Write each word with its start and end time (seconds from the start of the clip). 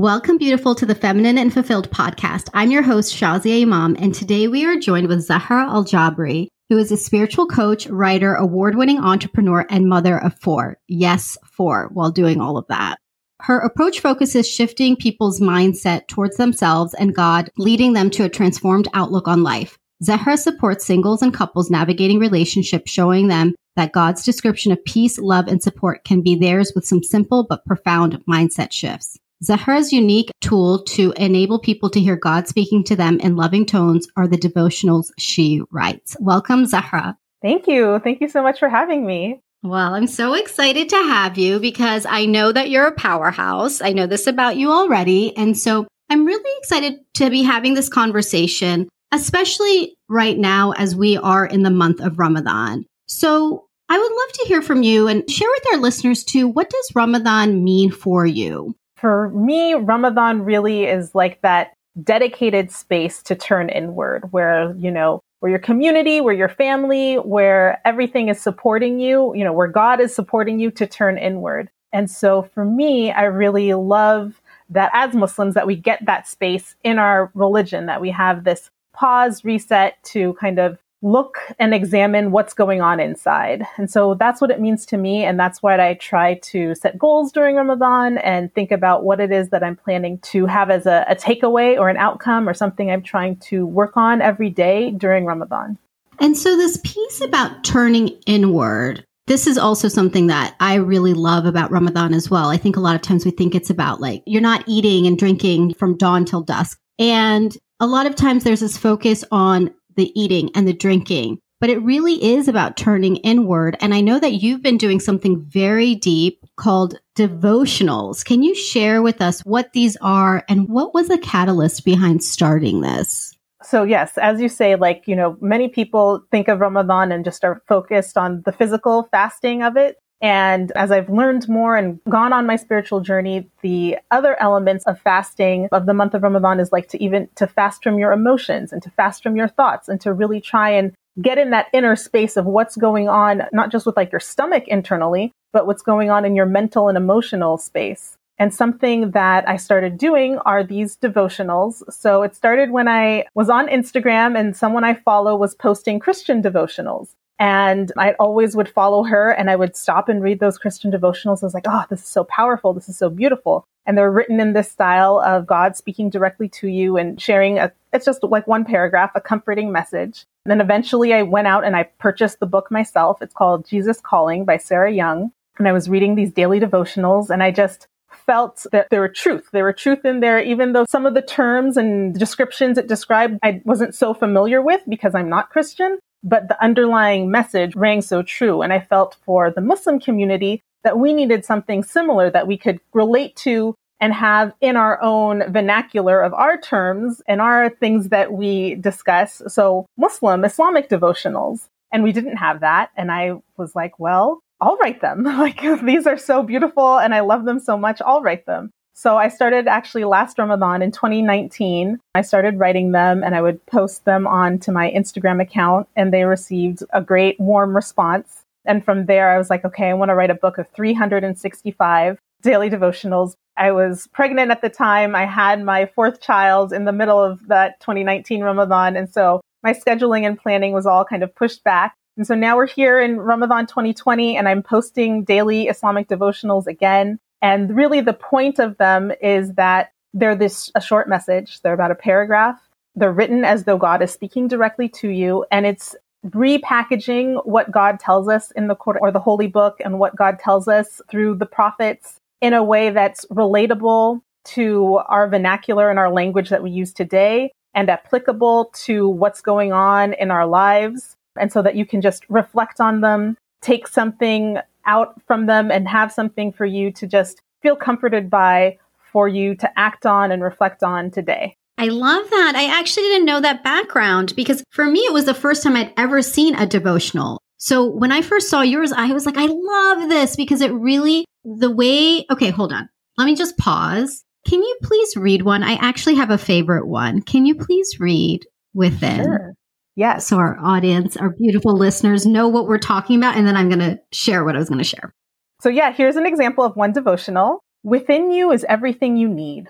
Welcome, 0.00 0.38
beautiful, 0.38 0.74
to 0.76 0.86
the 0.86 0.94
Feminine 0.94 1.36
and 1.36 1.52
Fulfilled 1.52 1.90
podcast. 1.90 2.48
I'm 2.54 2.70
your 2.70 2.80
host, 2.80 3.14
Shazia 3.14 3.60
Imam, 3.60 3.96
and 3.98 4.14
today 4.14 4.48
we 4.48 4.64
are 4.64 4.78
joined 4.78 5.08
with 5.08 5.20
Zahra 5.20 5.68
Al 5.68 5.84
Jabri, 5.84 6.48
who 6.70 6.78
is 6.78 6.90
a 6.90 6.96
spiritual 6.96 7.46
coach, 7.46 7.86
writer, 7.86 8.34
award 8.34 8.76
winning 8.76 8.98
entrepreneur, 8.98 9.66
and 9.68 9.90
mother 9.90 10.16
of 10.16 10.32
four. 10.40 10.78
Yes, 10.88 11.36
four, 11.44 11.90
while 11.92 12.10
doing 12.10 12.40
all 12.40 12.56
of 12.56 12.66
that. 12.68 12.96
Her 13.42 13.58
approach 13.58 14.00
focuses 14.00 14.48
shifting 14.48 14.96
people's 14.96 15.38
mindset 15.38 16.08
towards 16.08 16.38
themselves 16.38 16.94
and 16.94 17.14
God, 17.14 17.50
leading 17.58 17.92
them 17.92 18.08
to 18.12 18.24
a 18.24 18.30
transformed 18.30 18.88
outlook 18.94 19.28
on 19.28 19.42
life. 19.42 19.76
Zahra 20.02 20.38
supports 20.38 20.86
singles 20.86 21.20
and 21.20 21.34
couples 21.34 21.70
navigating 21.70 22.18
relationships, 22.18 22.90
showing 22.90 23.28
them 23.28 23.54
that 23.76 23.92
God's 23.92 24.24
description 24.24 24.72
of 24.72 24.82
peace, 24.86 25.18
love, 25.18 25.46
and 25.46 25.62
support 25.62 26.04
can 26.04 26.22
be 26.22 26.36
theirs 26.36 26.72
with 26.74 26.86
some 26.86 27.02
simple 27.02 27.44
but 27.46 27.66
profound 27.66 28.24
mindset 28.26 28.72
shifts. 28.72 29.18
Zahra's 29.42 29.92
unique 29.92 30.30
tool 30.40 30.82
to 30.84 31.12
enable 31.16 31.58
people 31.58 31.88
to 31.90 32.00
hear 32.00 32.16
God 32.16 32.46
speaking 32.46 32.84
to 32.84 32.96
them 32.96 33.18
in 33.20 33.36
loving 33.36 33.64
tones 33.64 34.06
are 34.16 34.28
the 34.28 34.36
devotionals 34.36 35.10
she 35.18 35.62
writes. 35.70 36.14
Welcome, 36.20 36.66
Zahra. 36.66 37.16
Thank 37.40 37.66
you. 37.66 37.98
Thank 38.00 38.20
you 38.20 38.28
so 38.28 38.42
much 38.42 38.58
for 38.58 38.68
having 38.68 39.06
me. 39.06 39.40
Well, 39.62 39.94
I'm 39.94 40.06
so 40.06 40.34
excited 40.34 40.90
to 40.90 40.96
have 40.96 41.38
you 41.38 41.58
because 41.58 42.06
I 42.06 42.26
know 42.26 42.52
that 42.52 42.70
you're 42.70 42.86
a 42.86 42.94
powerhouse. 42.94 43.80
I 43.80 43.92
know 43.92 44.06
this 44.06 44.26
about 44.26 44.56
you 44.56 44.70
already. 44.70 45.36
And 45.36 45.56
so 45.56 45.86
I'm 46.10 46.26
really 46.26 46.58
excited 46.58 46.98
to 47.14 47.30
be 47.30 47.42
having 47.42 47.74
this 47.74 47.88
conversation, 47.88 48.88
especially 49.12 49.94
right 50.08 50.36
now 50.36 50.72
as 50.72 50.94
we 50.96 51.16
are 51.16 51.46
in 51.46 51.62
the 51.62 51.70
month 51.70 52.00
of 52.00 52.18
Ramadan. 52.18 52.84
So 53.06 53.66
I 53.88 53.98
would 53.98 54.12
love 54.12 54.32
to 54.34 54.44
hear 54.46 54.62
from 54.62 54.82
you 54.82 55.08
and 55.08 55.28
share 55.30 55.48
with 55.50 55.74
our 55.74 55.80
listeners 55.80 56.24
too. 56.24 56.46
What 56.46 56.70
does 56.70 56.92
Ramadan 56.94 57.64
mean 57.64 57.90
for 57.90 58.26
you? 58.26 58.74
For 59.00 59.30
me, 59.30 59.72
Ramadan 59.74 60.44
really 60.44 60.84
is 60.84 61.14
like 61.14 61.40
that 61.40 61.72
dedicated 62.02 62.70
space 62.70 63.22
to 63.22 63.34
turn 63.34 63.70
inward 63.70 64.30
where, 64.30 64.74
you 64.76 64.90
know, 64.90 65.22
where 65.40 65.48
your 65.48 65.58
community, 65.58 66.20
where 66.20 66.34
your 66.34 66.50
family, 66.50 67.14
where 67.14 67.80
everything 67.86 68.28
is 68.28 68.38
supporting 68.40 69.00
you, 69.00 69.34
you 69.34 69.42
know, 69.42 69.54
where 69.54 69.68
God 69.68 70.00
is 70.00 70.14
supporting 70.14 70.60
you 70.60 70.70
to 70.72 70.86
turn 70.86 71.16
inward. 71.16 71.70
And 71.92 72.10
so 72.10 72.42
for 72.42 72.64
me, 72.64 73.10
I 73.10 73.22
really 73.22 73.72
love 73.72 74.40
that 74.68 74.90
as 74.92 75.14
Muslims 75.14 75.54
that 75.54 75.66
we 75.66 75.76
get 75.76 76.04
that 76.04 76.28
space 76.28 76.76
in 76.84 76.98
our 76.98 77.30
religion, 77.34 77.86
that 77.86 78.02
we 78.02 78.10
have 78.10 78.44
this 78.44 78.70
pause, 78.92 79.44
reset 79.44 79.96
to 80.04 80.34
kind 80.34 80.58
of 80.58 80.78
look 81.02 81.38
and 81.58 81.72
examine 81.72 82.30
what's 82.30 82.52
going 82.52 82.82
on 82.82 83.00
inside. 83.00 83.66
And 83.78 83.90
so 83.90 84.14
that's 84.14 84.40
what 84.40 84.50
it 84.50 84.60
means 84.60 84.84
to 84.86 84.96
me. 84.96 85.24
And 85.24 85.40
that's 85.40 85.62
why 85.62 85.78
I 85.80 85.94
try 85.94 86.34
to 86.34 86.74
set 86.74 86.98
goals 86.98 87.32
during 87.32 87.56
Ramadan 87.56 88.18
and 88.18 88.52
think 88.54 88.70
about 88.70 89.02
what 89.02 89.18
it 89.20 89.32
is 89.32 89.48
that 89.48 89.62
I'm 89.62 89.76
planning 89.76 90.18
to 90.18 90.46
have 90.46 90.70
as 90.70 90.86
a, 90.86 91.06
a 91.08 91.14
takeaway 91.14 91.78
or 91.78 91.88
an 91.88 91.96
outcome 91.96 92.48
or 92.48 92.54
something 92.54 92.90
I'm 92.90 93.02
trying 93.02 93.36
to 93.36 93.64
work 93.64 93.96
on 93.96 94.20
every 94.20 94.50
day 94.50 94.90
during 94.90 95.24
Ramadan. 95.24 95.78
And 96.18 96.36
so, 96.36 96.54
this 96.54 96.78
piece 96.84 97.22
about 97.22 97.64
turning 97.64 98.08
inward, 98.26 99.02
this 99.26 99.46
is 99.46 99.56
also 99.56 99.88
something 99.88 100.26
that 100.26 100.54
I 100.60 100.74
really 100.74 101.14
love 101.14 101.46
about 101.46 101.70
Ramadan 101.70 102.12
as 102.12 102.28
well. 102.28 102.50
I 102.50 102.58
think 102.58 102.76
a 102.76 102.80
lot 102.80 102.94
of 102.94 103.00
times 103.00 103.24
we 103.24 103.30
think 103.30 103.54
it's 103.54 103.70
about 103.70 104.02
like 104.02 104.22
you're 104.26 104.42
not 104.42 104.64
eating 104.66 105.06
and 105.06 105.16
drinking 105.16 105.74
from 105.74 105.96
dawn 105.96 106.26
till 106.26 106.42
dusk. 106.42 106.78
And 106.98 107.56
a 107.80 107.86
lot 107.86 108.04
of 108.04 108.14
times 108.14 108.44
there's 108.44 108.60
this 108.60 108.76
focus 108.76 109.24
on 109.32 109.70
the 109.96 110.12
eating 110.20 110.50
and 110.54 110.66
the 110.66 110.72
drinking, 110.72 111.38
but 111.60 111.70
it 111.70 111.82
really 111.82 112.22
is 112.22 112.48
about 112.48 112.76
turning 112.76 113.16
inward. 113.16 113.76
And 113.80 113.94
I 113.94 114.00
know 114.00 114.18
that 114.18 114.42
you've 114.42 114.62
been 114.62 114.78
doing 114.78 115.00
something 115.00 115.42
very 115.42 115.94
deep 115.94 116.44
called 116.56 116.98
devotionals. 117.16 118.24
Can 118.24 118.42
you 118.42 118.54
share 118.54 119.02
with 119.02 119.20
us 119.20 119.40
what 119.40 119.72
these 119.72 119.96
are 120.00 120.44
and 120.48 120.68
what 120.68 120.94
was 120.94 121.08
the 121.08 121.18
catalyst 121.18 121.84
behind 121.84 122.24
starting 122.24 122.80
this? 122.80 123.36
So 123.62 123.82
yes, 123.82 124.16
as 124.16 124.40
you 124.40 124.48
say, 124.48 124.76
like, 124.76 125.04
you 125.06 125.14
know, 125.14 125.36
many 125.40 125.68
people 125.68 126.24
think 126.30 126.48
of 126.48 126.60
Ramadan 126.60 127.12
and 127.12 127.24
just 127.24 127.44
are 127.44 127.62
focused 127.68 128.16
on 128.16 128.42
the 128.46 128.52
physical 128.52 129.06
fasting 129.10 129.62
of 129.62 129.76
it. 129.76 129.96
And 130.22 130.70
as 130.72 130.90
I've 130.90 131.08
learned 131.08 131.48
more 131.48 131.76
and 131.76 131.98
gone 132.08 132.32
on 132.32 132.46
my 132.46 132.56
spiritual 132.56 133.00
journey, 133.00 133.48
the 133.62 133.98
other 134.10 134.40
elements 134.40 134.84
of 134.84 135.00
fasting 135.00 135.68
of 135.72 135.86
the 135.86 135.94
month 135.94 136.14
of 136.14 136.22
Ramadan 136.22 136.60
is 136.60 136.72
like 136.72 136.88
to 136.88 137.02
even 137.02 137.28
to 137.36 137.46
fast 137.46 137.82
from 137.82 137.98
your 137.98 138.12
emotions 138.12 138.72
and 138.72 138.82
to 138.82 138.90
fast 138.90 139.22
from 139.22 139.36
your 139.36 139.48
thoughts 139.48 139.88
and 139.88 140.00
to 140.02 140.12
really 140.12 140.40
try 140.40 140.70
and 140.70 140.92
get 141.20 141.38
in 141.38 141.50
that 141.50 141.68
inner 141.72 141.96
space 141.96 142.36
of 142.36 142.44
what's 142.44 142.76
going 142.76 143.08
on, 143.08 143.42
not 143.52 143.72
just 143.72 143.86
with 143.86 143.96
like 143.96 144.12
your 144.12 144.20
stomach 144.20 144.68
internally, 144.68 145.32
but 145.52 145.66
what's 145.66 145.82
going 145.82 146.10
on 146.10 146.24
in 146.24 146.36
your 146.36 146.46
mental 146.46 146.88
and 146.88 146.98
emotional 146.98 147.56
space. 147.56 148.16
And 148.38 148.54
something 148.54 149.10
that 149.10 149.46
I 149.46 149.58
started 149.58 149.98
doing 149.98 150.38
are 150.38 150.64
these 150.64 150.96
devotionals. 150.96 151.82
So 151.92 152.22
it 152.22 152.34
started 152.34 152.70
when 152.70 152.88
I 152.88 153.26
was 153.34 153.50
on 153.50 153.68
Instagram 153.68 154.38
and 154.38 154.56
someone 154.56 154.82
I 154.82 154.94
follow 154.94 155.36
was 155.36 155.54
posting 155.54 155.98
Christian 155.98 156.42
devotionals. 156.42 157.10
And 157.40 157.90
I 157.96 158.12
always 158.20 158.54
would 158.54 158.68
follow 158.68 159.02
her 159.04 159.30
and 159.30 159.48
I 159.48 159.56
would 159.56 159.74
stop 159.74 160.10
and 160.10 160.22
read 160.22 160.40
those 160.40 160.58
Christian 160.58 160.92
devotionals. 160.92 161.42
I 161.42 161.46
was 161.46 161.54
like, 161.54 161.64
oh, 161.66 161.84
this 161.88 162.00
is 162.00 162.06
so 162.06 162.22
powerful. 162.24 162.74
This 162.74 162.90
is 162.90 162.98
so 162.98 163.08
beautiful. 163.08 163.64
And 163.86 163.96
they're 163.96 164.10
written 164.10 164.40
in 164.40 164.52
this 164.52 164.70
style 164.70 165.22
of 165.24 165.46
God 165.46 165.74
speaking 165.74 166.10
directly 166.10 166.50
to 166.50 166.68
you 166.68 166.98
and 166.98 167.18
sharing 167.18 167.58
a, 167.58 167.72
it's 167.94 168.04
just 168.04 168.22
like 168.22 168.46
one 168.46 168.66
paragraph, 168.66 169.12
a 169.14 169.22
comforting 169.22 169.72
message. 169.72 170.26
And 170.44 170.50
then 170.50 170.60
eventually 170.60 171.14
I 171.14 171.22
went 171.22 171.46
out 171.46 171.64
and 171.64 171.74
I 171.74 171.84
purchased 171.84 172.40
the 172.40 172.46
book 172.46 172.70
myself. 172.70 173.22
It's 173.22 173.34
called 173.34 173.66
Jesus 173.66 174.02
Calling 174.02 174.44
by 174.44 174.58
Sarah 174.58 174.92
Young. 174.92 175.32
And 175.58 175.66
I 175.66 175.72
was 175.72 175.88
reading 175.88 176.16
these 176.16 176.32
daily 176.32 176.60
devotionals 176.60 177.30
and 177.30 177.42
I 177.42 177.52
just 177.52 177.88
felt 178.26 178.66
that 178.72 178.88
there 178.90 179.00
were 179.00 179.08
truth. 179.08 179.48
There 179.50 179.64
were 179.64 179.72
truth 179.72 180.04
in 180.04 180.20
there, 180.20 180.40
even 180.42 180.74
though 180.74 180.84
some 180.84 181.06
of 181.06 181.14
the 181.14 181.22
terms 181.22 181.78
and 181.78 182.14
descriptions 182.18 182.76
it 182.76 182.86
described 182.86 183.38
I 183.42 183.62
wasn't 183.64 183.94
so 183.94 184.12
familiar 184.12 184.60
with 184.60 184.82
because 184.86 185.14
I'm 185.14 185.30
not 185.30 185.48
Christian 185.48 185.98
but 186.22 186.48
the 186.48 186.62
underlying 186.62 187.30
message 187.30 187.74
rang 187.74 188.02
so 188.02 188.22
true. 188.22 188.62
And 188.62 188.72
I 188.72 188.80
felt 188.80 189.16
for 189.24 189.50
the 189.50 189.60
Muslim 189.60 190.00
community 190.00 190.62
that 190.84 190.98
we 190.98 191.12
needed 191.12 191.44
something 191.44 191.82
similar 191.82 192.30
that 192.30 192.46
we 192.46 192.56
could 192.56 192.80
relate 192.92 193.36
to 193.36 193.74
and 194.00 194.14
have 194.14 194.54
in 194.60 194.76
our 194.76 195.00
own 195.02 195.52
vernacular 195.52 196.22
of 196.22 196.32
our 196.32 196.58
terms 196.58 197.20
and 197.28 197.40
our 197.40 197.68
things 197.68 198.08
that 198.08 198.32
we 198.32 198.76
discuss. 198.76 199.42
So 199.48 199.86
Muslim, 199.96 200.44
Islamic 200.44 200.88
devotionals. 200.88 201.68
And 201.92 202.02
we 202.02 202.12
didn't 202.12 202.36
have 202.36 202.60
that. 202.60 202.90
And 202.96 203.10
I 203.10 203.34
was 203.56 203.74
like, 203.74 203.98
well, 203.98 204.40
I'll 204.60 204.76
write 204.76 205.00
them. 205.00 205.24
like 205.24 205.60
these 205.82 206.06
are 206.06 206.18
so 206.18 206.42
beautiful 206.42 206.98
and 206.98 207.14
I 207.14 207.20
love 207.20 207.44
them 207.44 207.60
so 207.60 207.76
much. 207.76 208.00
I'll 208.04 208.22
write 208.22 208.46
them. 208.46 208.70
So 209.00 209.16
I 209.16 209.28
started 209.28 209.66
actually 209.66 210.04
last 210.04 210.38
Ramadan 210.38 210.82
in 210.82 210.92
2019. 210.92 211.98
I 212.14 212.20
started 212.20 212.58
writing 212.58 212.92
them 212.92 213.24
and 213.24 213.34
I 213.34 213.40
would 213.40 213.64
post 213.64 214.04
them 214.04 214.26
onto 214.26 214.72
my 214.72 214.90
Instagram 214.90 215.40
account 215.40 215.88
and 215.96 216.12
they 216.12 216.24
received 216.24 216.82
a 216.92 217.00
great 217.00 217.40
warm 217.40 217.74
response. 217.74 218.44
And 218.66 218.84
from 218.84 219.06
there, 219.06 219.30
I 219.30 219.38
was 219.38 219.48
like, 219.48 219.64
okay, 219.64 219.88
I 219.88 219.94
want 219.94 220.10
to 220.10 220.14
write 220.14 220.28
a 220.28 220.34
book 220.34 220.58
of 220.58 220.68
365 220.74 222.18
daily 222.42 222.68
devotionals. 222.68 223.32
I 223.56 223.72
was 223.72 224.06
pregnant 224.08 224.50
at 224.50 224.60
the 224.60 224.68
time. 224.68 225.16
I 225.16 225.24
had 225.24 225.64
my 225.64 225.86
fourth 225.86 226.20
child 226.20 226.70
in 226.70 226.84
the 226.84 226.92
middle 226.92 227.24
of 227.24 227.48
that 227.48 227.80
2019 227.80 228.42
Ramadan. 228.42 228.96
And 228.96 229.08
so 229.08 229.40
my 229.62 229.72
scheduling 229.72 230.26
and 230.26 230.38
planning 230.38 230.74
was 230.74 230.84
all 230.84 231.06
kind 231.06 231.22
of 231.22 231.34
pushed 231.34 231.64
back. 231.64 231.94
And 232.18 232.26
so 232.26 232.34
now 232.34 232.54
we're 232.54 232.66
here 232.66 233.00
in 233.00 233.18
Ramadan 233.18 233.66
2020 233.66 234.36
and 234.36 234.46
I'm 234.46 234.62
posting 234.62 235.24
daily 235.24 235.68
Islamic 235.68 236.06
devotionals 236.06 236.66
again. 236.66 237.18
And 237.42 237.74
really 237.74 238.00
the 238.00 238.12
point 238.12 238.58
of 238.58 238.76
them 238.78 239.12
is 239.20 239.54
that 239.54 239.92
they're 240.12 240.36
this 240.36 240.70
a 240.74 240.80
short 240.80 241.08
message. 241.08 241.60
They're 241.60 241.72
about 241.72 241.90
a 241.90 241.96
paragraph. 241.96 242.60
They're 242.94 243.12
written 243.12 243.44
as 243.44 243.64
though 243.64 243.78
God 243.78 244.02
is 244.02 244.12
speaking 244.12 244.48
directly 244.48 244.88
to 244.88 245.08
you 245.08 245.44
and 245.50 245.64
it's 245.64 245.94
repackaging 246.26 247.44
what 247.46 247.70
God 247.70 247.98
tells 247.98 248.28
us 248.28 248.50
in 248.50 248.68
the 248.68 248.76
Quran 248.76 248.98
or 249.00 249.10
the 249.10 249.20
Holy 249.20 249.46
Book 249.46 249.80
and 249.82 249.98
what 249.98 250.16
God 250.16 250.38
tells 250.38 250.68
us 250.68 251.00
through 251.10 251.36
the 251.36 251.46
prophets 251.46 252.16
in 252.40 252.52
a 252.52 252.62
way 252.62 252.90
that's 252.90 253.24
relatable 253.26 254.20
to 254.44 255.00
our 255.06 255.28
vernacular 255.28 255.90
and 255.90 255.98
our 255.98 256.10
language 256.10 256.50
that 256.50 256.62
we 256.62 256.70
use 256.70 256.92
today 256.92 257.52
and 257.74 257.88
applicable 257.88 258.66
to 258.74 259.08
what's 259.08 259.40
going 259.40 259.72
on 259.72 260.12
in 260.14 260.30
our 260.30 260.46
lives. 260.46 261.16
And 261.38 261.52
so 261.52 261.62
that 261.62 261.76
you 261.76 261.86
can 261.86 262.00
just 262.00 262.28
reflect 262.28 262.80
on 262.80 263.00
them, 263.00 263.36
take 263.62 263.86
something 263.86 264.58
out 264.90 265.20
from 265.26 265.46
them 265.46 265.70
and 265.70 265.88
have 265.88 266.12
something 266.12 266.52
for 266.52 266.66
you 266.66 266.90
to 266.92 267.06
just 267.06 267.40
feel 267.62 267.76
comforted 267.76 268.28
by 268.28 268.76
for 269.12 269.28
you 269.28 269.54
to 269.54 269.78
act 269.78 270.04
on 270.04 270.32
and 270.32 270.42
reflect 270.42 270.82
on 270.82 271.10
today. 271.10 271.56
I 271.78 271.86
love 271.86 272.28
that. 272.28 272.52
I 272.56 272.78
actually 272.78 273.04
didn't 273.04 273.26
know 273.26 273.40
that 273.40 273.64
background 273.64 274.34
because 274.36 274.62
for 274.70 274.84
me, 274.84 275.00
it 275.00 275.12
was 275.12 275.24
the 275.24 275.34
first 275.34 275.62
time 275.62 275.76
I'd 275.76 275.94
ever 275.96 276.20
seen 276.20 276.54
a 276.54 276.66
devotional. 276.66 277.40
So 277.56 277.86
when 277.86 278.12
I 278.12 278.22
first 278.22 278.50
saw 278.50 278.62
yours, 278.62 278.92
I 278.92 279.12
was 279.12 279.26
like, 279.26 279.36
I 279.38 279.46
love 279.46 280.08
this 280.08 280.36
because 280.36 280.60
it 280.60 280.72
really, 280.72 281.24
the 281.44 281.70
way, 281.70 282.26
okay, 282.30 282.50
hold 282.50 282.72
on. 282.72 282.88
Let 283.16 283.26
me 283.26 283.34
just 283.34 283.56
pause. 283.58 284.24
Can 284.46 284.62
you 284.62 284.76
please 284.82 285.16
read 285.16 285.42
one? 285.42 285.62
I 285.62 285.74
actually 285.74 286.16
have 286.16 286.30
a 286.30 286.38
favorite 286.38 286.86
one. 286.86 287.22
Can 287.22 287.46
you 287.46 287.54
please 287.54 287.98
read 288.00 288.46
within? 288.74 289.24
Sure. 289.24 289.54
Yes. 289.96 290.26
So 290.26 290.36
our 290.38 290.58
audience, 290.62 291.16
our 291.16 291.30
beautiful 291.30 291.76
listeners 291.76 292.24
know 292.26 292.48
what 292.48 292.66
we're 292.66 292.78
talking 292.78 293.16
about. 293.18 293.36
And 293.36 293.46
then 293.46 293.56
I'm 293.56 293.68
going 293.68 293.80
to 293.80 294.00
share 294.12 294.44
what 294.44 294.56
I 294.56 294.58
was 294.58 294.68
going 294.68 294.78
to 294.78 294.84
share. 294.84 295.12
So, 295.60 295.68
yeah, 295.68 295.92
here's 295.92 296.16
an 296.16 296.26
example 296.26 296.64
of 296.64 296.76
one 296.76 296.92
devotional. 296.92 297.62
Within 297.82 298.30
you 298.30 298.50
is 298.52 298.64
everything 298.68 299.16
you 299.16 299.28
need. 299.28 299.68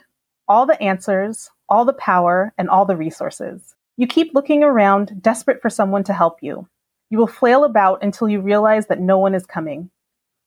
all 0.50 0.66
the 0.66 0.82
answers, 0.82 1.48
all 1.68 1.84
the 1.84 1.92
power, 1.92 2.52
and 2.58 2.68
all 2.68 2.84
the 2.84 2.96
resources. 2.96 3.76
You 3.96 4.08
keep 4.08 4.34
looking 4.34 4.64
around, 4.64 5.22
desperate 5.22 5.62
for 5.62 5.70
someone 5.70 6.02
to 6.04 6.12
help 6.12 6.38
you. 6.42 6.68
You 7.08 7.18
will 7.18 7.28
flail 7.28 7.62
about 7.62 8.02
until 8.02 8.28
you 8.28 8.40
realize 8.40 8.88
that 8.88 8.98
no 9.00 9.16
one 9.18 9.36
is 9.36 9.46
coming. 9.46 9.90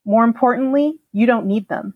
More 0.05 0.25
importantly, 0.25 0.99
you 1.13 1.25
don't 1.25 1.45
need 1.47 1.69
them. 1.69 1.93